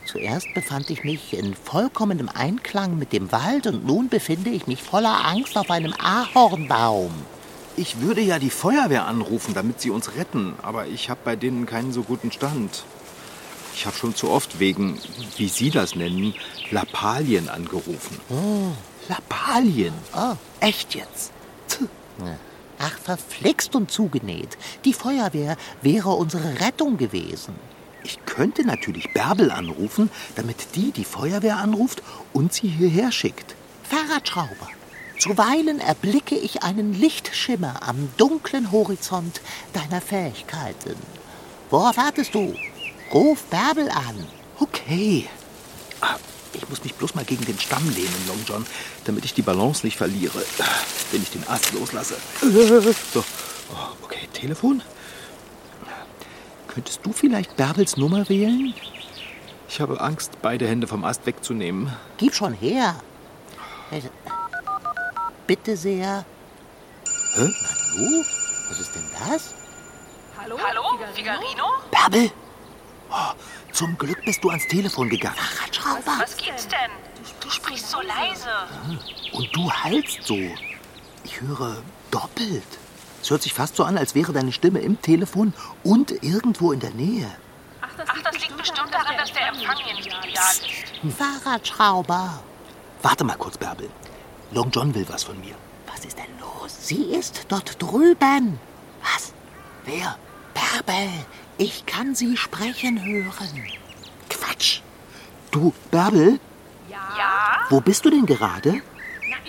Zuerst 0.05 0.47
befand 0.53 0.89
ich 0.89 1.03
mich 1.03 1.37
in 1.37 1.55
vollkommenem 1.55 2.29
Einklang 2.29 2.97
mit 2.97 3.11
dem 3.11 3.33
Wald 3.33 3.67
und 3.67 3.85
nun 3.85 4.07
befinde 4.07 4.49
ich 4.49 4.65
mich 4.65 4.81
voller 4.81 5.25
Angst 5.25 5.57
auf 5.57 5.69
einem 5.69 5.93
Ahornbaum. 5.99 7.11
Ich 7.75 7.99
würde 7.99 8.21
ja 8.21 8.39
die 8.39 8.49
Feuerwehr 8.49 9.05
anrufen, 9.07 9.53
damit 9.53 9.81
sie 9.81 9.89
uns 9.89 10.15
retten, 10.15 10.53
aber 10.61 10.87
ich 10.87 11.09
habe 11.09 11.19
bei 11.25 11.35
denen 11.35 11.65
keinen 11.65 11.91
so 11.91 12.03
guten 12.03 12.31
Stand. 12.31 12.85
Ich 13.73 13.85
habe 13.85 13.95
schon 13.95 14.15
zu 14.15 14.29
oft 14.29 14.59
wegen, 14.59 14.97
wie 15.37 15.47
Sie 15.47 15.69
das 15.69 15.95
nennen, 15.95 16.33
Lappalien 16.71 17.49
angerufen. 17.49 18.19
Oh, 18.29 18.71
Lappalien. 19.07 19.93
Oh, 20.15 20.35
echt 20.59 20.95
jetzt? 20.95 21.31
Tch. 21.67 21.83
Ach, 22.81 22.97
verflixt 22.97 23.75
und 23.75 23.91
zugenäht. 23.91 24.57
Die 24.85 24.93
Feuerwehr 24.93 25.57
wäre 25.81 26.11
unsere 26.11 26.61
Rettung 26.61 26.97
gewesen. 26.97 27.55
Ich 28.03 28.17
könnte 28.25 28.65
natürlich 28.65 29.13
Bärbel 29.13 29.51
anrufen, 29.51 30.09
damit 30.35 30.75
die 30.75 30.91
die 30.91 31.03
Feuerwehr 31.03 31.57
anruft 31.57 32.01
und 32.31 32.53
sie 32.53 32.69
hierher 32.69 33.11
schickt. 33.11 33.55
Fahrradschrauber. 33.83 34.69
Zuweilen 35.19 35.81
erblicke 35.81 36.35
ich 36.35 36.63
einen 36.63 36.93
Lichtschimmer 36.93 37.81
am 37.85 38.09
dunklen 38.15 38.71
Horizont 38.71 39.41
deiner 39.73 39.99
Fähigkeiten. 39.99 40.95
Worauf 41.69 41.97
wartest 41.97 42.33
du? 42.33 42.55
Ruf 43.13 43.43
Bärbel 43.45 43.89
an. 43.89 44.27
Okay. 44.59 45.27
Ah, 46.01 46.15
Ich 46.53 46.67
muss 46.69 46.83
mich 46.83 46.93
bloß 46.95 47.15
mal 47.15 47.25
gegen 47.25 47.45
den 47.45 47.59
Stamm 47.59 47.87
lehnen, 47.95 48.27
Long 48.27 48.39
John, 48.45 48.65
damit 49.05 49.23
ich 49.25 49.33
die 49.33 49.41
Balance 49.41 49.85
nicht 49.85 49.97
verliere, 49.97 50.43
wenn 51.11 51.21
ich 51.21 51.29
den 51.29 51.47
Ast 51.47 51.73
loslasse. 51.73 52.15
So, 52.41 53.19
oh, 53.71 54.03
okay, 54.03 54.27
Telefon. 54.33 54.81
Könntest 56.67 56.99
du 57.03 57.11
vielleicht 57.13 57.55
Bärbels 57.55 57.97
Nummer 57.97 58.27
wählen? 58.29 58.73
Ich 59.67 59.79
habe 59.81 59.99
Angst, 60.01 60.31
beide 60.41 60.67
Hände 60.67 60.87
vom 60.87 61.03
Ast 61.03 61.25
wegzunehmen. 61.25 61.93
Gib 62.17 62.33
schon 62.35 62.53
her. 62.53 62.95
Bitte 65.47 65.77
sehr. 65.77 66.25
Hä? 67.33 67.41
Nanu? 67.41 68.23
Was 68.69 68.79
ist 68.79 68.93
denn 68.95 69.05
das? 69.27 69.53
Hallo, 70.37 70.57
Figarino? 71.13 71.65
Bärbel! 71.91 72.31
Oh, 73.11 73.33
zum 73.71 73.97
Glück 73.97 74.23
bist 74.25 74.43
du 74.43 74.49
ans 74.49 74.67
Telefon 74.67 75.09
gegangen. 75.09 75.35
Fahrradschrauber. 75.35 76.19
Was 76.19 76.37
gibt's 76.37 76.67
denn? 76.67 76.91
Du 77.41 77.49
sprichst 77.49 77.89
so 77.89 78.01
leise. 78.01 78.49
Und 79.33 79.55
du 79.55 79.71
heilst 79.71 80.23
so. 80.23 80.37
Ich 81.23 81.41
höre 81.41 81.81
doppelt. 82.11 82.63
Es 83.21 83.29
hört 83.29 83.41
sich 83.41 83.53
fast 83.53 83.75
so 83.75 83.83
an, 83.83 83.97
als 83.97 84.15
wäre 84.15 84.31
deine 84.31 84.51
Stimme 84.51 84.79
im 84.79 85.01
Telefon 85.01 85.53
und 85.83 86.11
irgendwo 86.23 86.71
in 86.71 86.79
der 86.79 86.91
Nähe. 86.91 87.29
Ach, 87.81 88.21
das 88.23 88.33
liegt 88.39 88.57
bestimmt 88.57 88.93
daran, 88.93 89.17
dass 89.17 89.31
der 89.33 89.49
Empfang 89.49 89.77
hier 89.83 89.95
nicht 89.95 90.07
ideal 90.07 90.29
ist. 90.29 90.65
Fahrradschrauber. 91.17 92.39
Warte 93.01 93.23
mal 93.23 93.35
kurz, 93.37 93.57
Bärbel. 93.57 93.89
Long 94.51 94.69
John 94.71 94.93
will 94.95 95.05
was 95.09 95.23
von 95.23 95.39
mir. 95.39 95.55
Was 95.87 96.05
ist 96.05 96.17
denn 96.17 96.39
los? 96.39 96.75
Sie 96.79 97.13
ist 97.13 97.45
dort 97.49 97.81
drüben. 97.81 98.59
Was? 99.01 99.33
Wer? 99.85 100.17
Bärbel, 100.53 101.09
ich 101.59 101.85
kann 101.85 102.15
Sie 102.15 102.35
sprechen 102.37 103.03
hören. 103.05 103.67
Quatsch. 104.29 104.81
Du, 105.51 105.73
Bärbel, 105.91 106.39
Ja? 106.89 107.59
wo 107.69 107.81
bist 107.81 108.05
du 108.05 108.09
denn 108.09 108.25
gerade? 108.25 108.81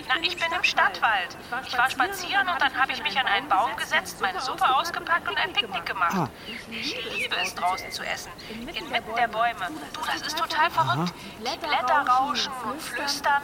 Na, 0.07 0.15
ich 0.21 0.35
bin 0.35 0.51
im 0.51 0.63
Stadtwald. 0.63 1.37
Ich 1.65 1.77
war 1.77 1.89
spazieren 1.89 2.47
und 2.49 2.61
dann 2.61 2.75
habe 2.75 2.91
ich 2.91 3.01
mich 3.01 3.17
an 3.17 3.25
einen 3.27 3.47
Baum 3.47 3.73
gesetzt, 3.77 4.17
meine 4.19 4.41
Suppe 4.41 4.67
ausgepackt 4.75 5.27
und 5.29 5.37
ein 5.37 5.53
Picknick 5.53 5.85
gemacht. 5.85 6.13
Ah. 6.13 6.29
Ich 6.69 6.95
liebe 7.17 7.35
es, 7.41 7.55
draußen 7.55 7.89
zu 7.91 8.03
essen. 8.03 8.29
Inmitten 8.49 9.15
der 9.15 9.27
Bäume. 9.29 9.69
Du, 9.93 10.01
das 10.05 10.27
ist 10.27 10.37
total 10.37 10.69
verrückt. 10.69 11.13
Die 11.39 11.57
Blätter 11.65 12.05
rauschen 12.07 12.51
und 12.69 12.81
flüstern. 12.81 13.41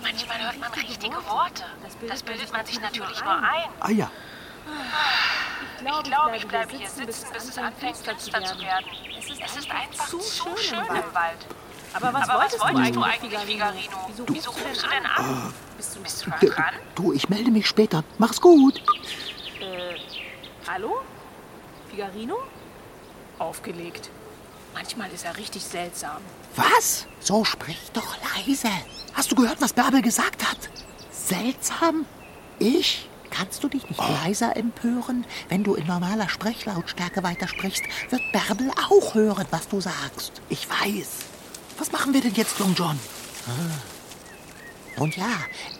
Manchmal 0.00 0.40
hört 0.44 0.60
man 0.60 0.72
richtige 0.72 1.16
Worte. 1.28 1.64
Das 2.06 2.22
bildet 2.22 2.52
man 2.52 2.64
sich 2.64 2.80
natürlich 2.80 3.20
nur 3.24 3.36
ein. 3.36 3.68
Ah 3.80 3.90
ja. 3.90 4.10
Ich 5.80 6.02
glaube, 6.04 6.36
ich 6.36 6.46
bleibe 6.46 6.76
hier 6.76 6.88
sitzen, 6.88 7.26
bis 7.32 7.48
es 7.48 7.58
anfängt, 7.58 7.96
finster 7.96 8.18
zu 8.18 8.32
werden. 8.32 8.86
Es 9.18 9.56
ist 9.56 9.70
einfach 9.70 10.08
zu 10.08 10.20
schön 10.20 10.78
im 10.78 11.14
Wald. 11.14 11.46
Aber 11.94 12.12
was 12.12 12.28
wolltest 12.28 12.94
du 12.94 13.02
eigentlich, 13.02 13.20
Figarino? 13.20 13.66
Wieso 14.26 14.50
rufst 14.50 14.82
du 14.82 14.88
denn 14.88 15.06
an? 15.06 15.54
Bist 15.76 15.96
du 15.96 16.30
D 16.40 16.50
dran? 16.50 16.74
du, 16.94 17.12
ich 17.12 17.28
melde 17.28 17.50
mich 17.50 17.66
später. 17.66 18.04
Mach's 18.18 18.40
gut. 18.40 18.82
Hallo? 20.66 21.00
Figarino? 21.90 22.36
Aufgelegt. 23.38 24.10
Manchmal 24.74 25.10
ist 25.10 25.24
er 25.24 25.36
richtig 25.36 25.64
seltsam. 25.64 26.18
Was? 26.56 27.06
So 27.20 27.44
sprich 27.44 27.90
doch 27.92 28.16
leise. 28.36 28.68
Hast 29.14 29.32
du 29.32 29.36
gehört, 29.36 29.60
was 29.60 29.72
Bärbel 29.72 30.02
gesagt 30.02 30.48
hat? 30.48 30.58
Seltsam? 31.10 32.04
Ich? 32.58 33.07
Kannst 33.30 33.62
du 33.62 33.68
dich 33.68 33.88
nicht 33.88 34.00
leiser 34.00 34.56
empören? 34.56 35.24
Wenn 35.48 35.64
du 35.64 35.74
in 35.74 35.86
normaler 35.86 36.28
Sprechlautstärke 36.28 37.22
weitersprichst, 37.22 37.84
wird 38.10 38.22
Bärbel 38.32 38.70
auch 38.90 39.14
hören, 39.14 39.46
was 39.50 39.68
du 39.68 39.80
sagst. 39.80 40.40
Ich 40.48 40.68
weiß. 40.68 41.08
Was 41.78 41.92
machen 41.92 42.12
wir 42.12 42.20
denn 42.20 42.34
jetzt, 42.34 42.58
Long 42.58 42.74
John? 42.74 42.98
Und 44.96 45.16
ja, 45.16 45.30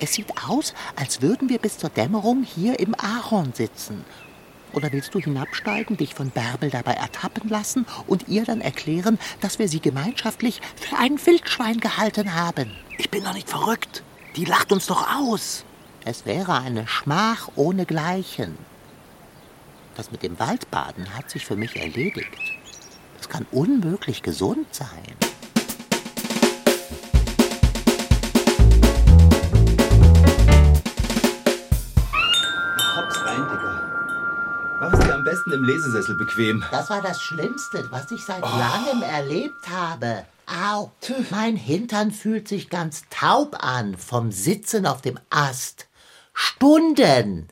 es 0.01 0.15
sieht 0.15 0.33
aus, 0.49 0.75
als 0.95 1.23
würden 1.23 1.49
wir 1.49 1.59
bis 1.59 1.79
zur 1.79 1.91
Dämmerung 1.91 2.45
hier 2.45 2.79
im 2.79 2.95
Ahorn 2.95 3.53
sitzen. 3.53 4.05
Oder 4.73 4.93
willst 4.93 5.15
du 5.15 5.19
hinabsteigen, 5.19 5.97
dich 5.97 6.15
von 6.15 6.31
Bärbel 6.31 6.71
dabei 6.71 6.93
ertappen 6.93 7.49
lassen 7.49 7.87
und 8.07 8.29
ihr 8.29 8.45
dann 8.45 8.61
erklären, 8.61 9.19
dass 9.41 9.59
wir 9.59 9.69
sie 9.69 9.81
gemeinschaftlich 9.81 10.61
für 10.77 10.97
ein 10.99 11.19
Wildschwein 11.25 11.81
gehalten 11.81 12.35
haben? 12.35 12.77
Ich 12.99 13.11
bin 13.11 13.25
doch 13.25 13.35
nicht 13.35 13.49
verrückt. 13.49 14.03
Die 14.37 14.45
lacht 14.45 14.71
uns 14.71 14.87
doch 14.87 15.17
aus. 15.17 15.65
Es 16.11 16.25
wäre 16.25 16.55
eine 16.55 16.87
Schmach 16.87 17.51
ohnegleichen. 17.55 18.57
Das 19.95 20.11
mit 20.11 20.23
dem 20.23 20.39
Waldbaden 20.39 21.15
hat 21.15 21.29
sich 21.29 21.45
für 21.45 21.55
mich 21.55 21.77
erledigt. 21.77 22.31
Das 23.19 23.29
kann 23.29 23.45
unmöglich 23.51 24.23
gesund 24.23 24.67
sein. 24.75 24.89
Hops 32.97 33.25
rein, 33.27 33.43
Dicker. 33.51 34.79
Mach 34.81 34.93
es 34.95 35.01
dir 35.01 35.15
am 35.15 35.25
besten 35.25 35.53
im 35.53 35.65
Lesesessel 35.65 36.17
bequem. 36.17 36.65
Das 36.71 36.89
war 36.89 37.03
das 37.03 37.21
Schlimmste, 37.21 37.87
was 37.91 38.11
ich 38.13 38.25
seit 38.25 38.41
langem 38.41 39.03
erlebt 39.03 39.69
habe. 39.69 40.25
Au, 40.47 40.91
mein 41.31 41.57
Hintern 41.57 42.13
fühlt 42.13 42.49
sich 42.49 42.71
ganz 42.71 43.03
taub 43.11 43.63
an 43.63 43.95
vom 43.99 44.33
Sitzen 44.33 44.87
auf 44.87 45.03
dem 45.03 45.21
Ast. 45.29 45.88
Stunden. 46.41 47.49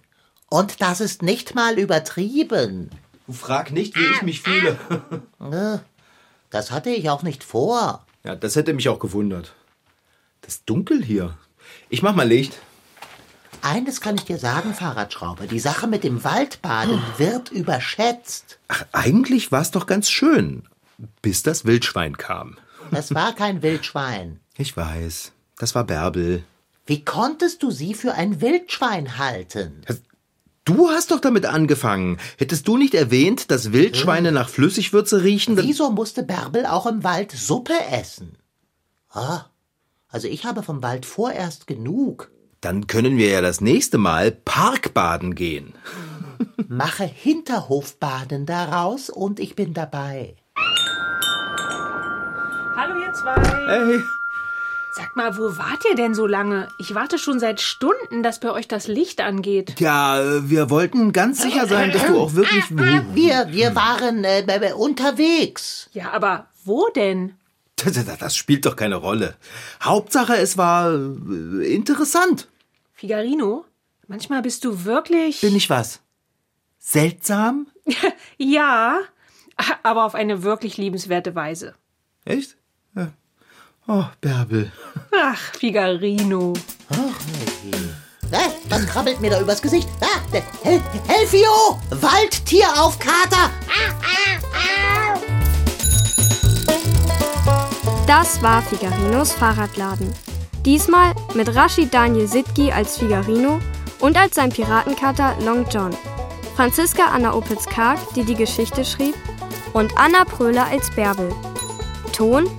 Und 0.48 0.80
das 0.80 1.00
ist 1.00 1.22
nicht 1.22 1.56
mal 1.56 1.76
übertrieben. 1.76 2.90
Du 3.26 3.32
frag 3.32 3.72
nicht, 3.72 3.96
wie 3.96 4.04
ich 4.14 4.22
mich 4.22 4.42
fühle. 4.42 4.78
Das 6.50 6.70
hatte 6.70 6.90
ich 6.90 7.10
auch 7.10 7.24
nicht 7.24 7.42
vor. 7.42 8.06
Ja, 8.22 8.36
das 8.36 8.54
hätte 8.54 8.72
mich 8.72 8.88
auch 8.88 9.00
gewundert. 9.00 9.52
Das 10.42 10.54
ist 10.54 10.62
dunkel 10.70 11.02
hier. 11.02 11.36
Ich 11.90 12.02
mach 12.02 12.14
mal 12.14 12.26
Licht. 12.26 12.56
Eines 13.62 14.00
kann 14.00 14.14
ich 14.14 14.24
dir 14.24 14.38
sagen, 14.38 14.72
Fahrradschrauber. 14.72 15.48
Die 15.48 15.58
Sache 15.58 15.88
mit 15.88 16.04
dem 16.04 16.22
Waldbaden 16.22 17.02
wird 17.18 17.50
überschätzt. 17.50 18.60
Ach, 18.68 18.84
eigentlich 18.92 19.50
war's 19.50 19.72
doch 19.72 19.86
ganz 19.86 20.08
schön. 20.08 20.62
Bis 21.20 21.42
das 21.42 21.64
Wildschwein 21.64 22.16
kam. 22.16 22.56
Das 22.92 23.12
war 23.12 23.34
kein 23.34 23.62
Wildschwein. 23.62 24.38
Ich 24.56 24.76
weiß. 24.76 25.32
Das 25.58 25.74
war 25.74 25.82
Bärbel. 25.84 26.44
Wie 26.86 27.04
konntest 27.04 27.64
du 27.64 27.72
sie 27.72 27.94
für 27.94 28.14
ein 28.14 28.40
Wildschwein 28.40 29.18
halten? 29.18 29.82
Du 30.64 30.88
hast 30.88 31.10
doch 31.10 31.20
damit 31.20 31.44
angefangen. 31.44 32.18
Hättest 32.38 32.68
du 32.68 32.76
nicht 32.76 32.94
erwähnt, 32.94 33.50
dass 33.50 33.72
Wildschweine 33.72 34.30
nach 34.30 34.48
Flüssigwürze 34.48 35.22
riechen? 35.22 35.56
Wieso 35.56 35.90
musste 35.90 36.22
Bärbel 36.22 36.64
auch 36.64 36.86
im 36.86 37.02
Wald 37.02 37.32
Suppe 37.32 37.74
essen? 37.90 38.38
Ah, 39.10 39.46
also 40.08 40.28
ich 40.28 40.44
habe 40.44 40.62
vom 40.62 40.82
Wald 40.82 41.06
vorerst 41.06 41.66
genug. 41.66 42.30
Dann 42.60 42.86
können 42.86 43.16
wir 43.16 43.30
ja 43.30 43.40
das 43.40 43.60
nächste 43.60 43.98
Mal 43.98 44.30
Parkbaden 44.30 45.34
gehen. 45.34 45.74
Mache 46.68 47.04
Hinterhofbaden 47.04 48.46
daraus 48.46 49.10
und 49.10 49.40
ich 49.40 49.56
bin 49.56 49.74
dabei. 49.74 50.36
Hallo 52.76 53.00
ihr 53.00 53.12
zwei. 53.12 53.34
Hey, 53.68 54.00
Sag 54.96 55.14
mal, 55.14 55.36
wo 55.36 55.58
wart 55.58 55.84
ihr 55.90 55.94
denn 55.94 56.14
so 56.14 56.26
lange? 56.26 56.68
Ich 56.78 56.94
warte 56.94 57.18
schon 57.18 57.38
seit 57.38 57.60
Stunden, 57.60 58.22
dass 58.22 58.40
bei 58.40 58.50
euch 58.50 58.66
das 58.66 58.86
Licht 58.86 59.20
angeht. 59.20 59.78
ja, 59.78 60.48
wir 60.48 60.70
wollten 60.70 61.12
ganz 61.12 61.42
sicher 61.42 61.66
sein, 61.66 61.92
dass 61.92 62.06
du 62.06 62.18
auch 62.18 62.32
wirklich... 62.32 62.64
Wir, 63.14 63.46
wir 63.50 63.74
waren 63.74 64.24
äh, 64.24 64.72
unterwegs. 64.74 65.90
Ja, 65.92 66.12
aber 66.12 66.46
wo 66.64 66.88
denn? 66.88 67.34
Das, 67.76 67.92
das- 67.92 68.18
das 68.18 68.36
spielt 68.36 68.64
doch 68.64 68.74
keine 68.74 68.96
Rolle. 68.96 69.36
Hauptsache, 69.82 70.34
es 70.36 70.56
war 70.56 70.94
äh, 70.94 71.74
interessant. 71.74 72.48
Figarino? 72.94 73.66
Manchmal 74.08 74.40
bist 74.40 74.64
du 74.64 74.84
wirklich. 74.86 75.42
Bin 75.42 75.54
ich 75.56 75.68
was? 75.68 76.00
Seltsam? 76.78 77.66
Ja, 78.38 79.00
aber 79.82 80.04
auf 80.04 80.14
eine 80.14 80.42
wirklich 80.42 80.76
liebenswerte 80.76 81.34
Weise. 81.34 81.74
Echt? 82.24 82.56
Oh, 83.88 84.04
Bärbel. 84.20 84.72
Ach, 85.16 85.38
Figarino. 85.56 86.54
Äh, 88.32 88.50
was 88.68 88.84
krabbelt 88.86 89.20
mir 89.20 89.30
da 89.30 89.40
übers 89.40 89.62
Gesicht? 89.62 89.88
Ah, 90.00 90.18
Hel 90.64 90.82
Helfio! 91.06 91.78
Waldtier 91.90 92.66
auf 92.80 92.98
Kater! 92.98 93.48
Ah, 93.68 93.94
ah, 94.02 94.40
ah. 94.52 95.20
Das 98.08 98.42
war 98.42 98.60
Figarinos 98.62 99.30
Fahrradladen. 99.30 100.12
Diesmal 100.64 101.14
mit 101.34 101.54
Rashid 101.54 101.94
Daniel 101.94 102.26
Sitki 102.26 102.72
als 102.72 102.98
Figarino 102.98 103.60
und 104.00 104.16
als 104.16 104.34
sein 104.34 104.50
Piratenkater 104.50 105.36
Long 105.44 105.64
John. 105.70 105.96
Franziska 106.56 107.04
Anna 107.14 107.34
Opitz-Karg, 107.34 108.00
die 108.16 108.24
die 108.24 108.34
Geschichte 108.34 108.84
schrieb, 108.84 109.14
und 109.74 109.96
Anna 109.96 110.24
Pröhler 110.24 110.66
als 110.66 110.90
Bärbel. 110.90 111.32
Ton 112.12 112.50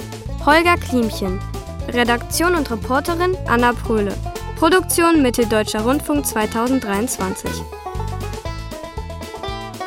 Holger 0.48 0.78
Klimchen. 0.78 1.42
Redaktion 1.90 2.56
und 2.56 2.72
Reporterin 2.72 3.36
Anna 3.48 3.74
Pröhle. 3.74 4.14
Produktion 4.56 5.22
Mitteldeutscher 5.22 5.82
Rundfunk 5.82 6.26
2023. 6.26 7.52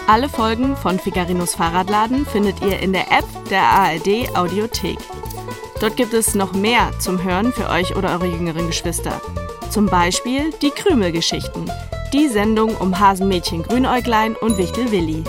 Alle 0.06 0.28
Folgen 0.28 0.76
von 0.76 0.98
Figarinos 0.98 1.54
Fahrradladen 1.54 2.26
findet 2.26 2.60
ihr 2.60 2.78
in 2.78 2.92
der 2.92 3.10
App 3.10 3.24
der 3.48 3.62
ARD 3.62 4.36
Audiothek. 4.36 4.98
Dort 5.80 5.96
gibt 5.96 6.12
es 6.12 6.34
noch 6.34 6.52
mehr 6.52 6.90
zum 6.98 7.24
Hören 7.24 7.54
für 7.54 7.70
euch 7.70 7.96
oder 7.96 8.10
eure 8.10 8.26
jüngeren 8.26 8.66
Geschwister. 8.66 9.18
Zum 9.70 9.86
Beispiel 9.86 10.50
die 10.60 10.72
Krümelgeschichten, 10.72 11.72
die 12.12 12.28
Sendung 12.28 12.76
um 12.76 13.00
Hasenmädchen 13.00 13.62
Grünäuglein 13.62 14.36
und 14.36 14.58
Wichtel 14.58 14.90
Willi. 14.90 15.24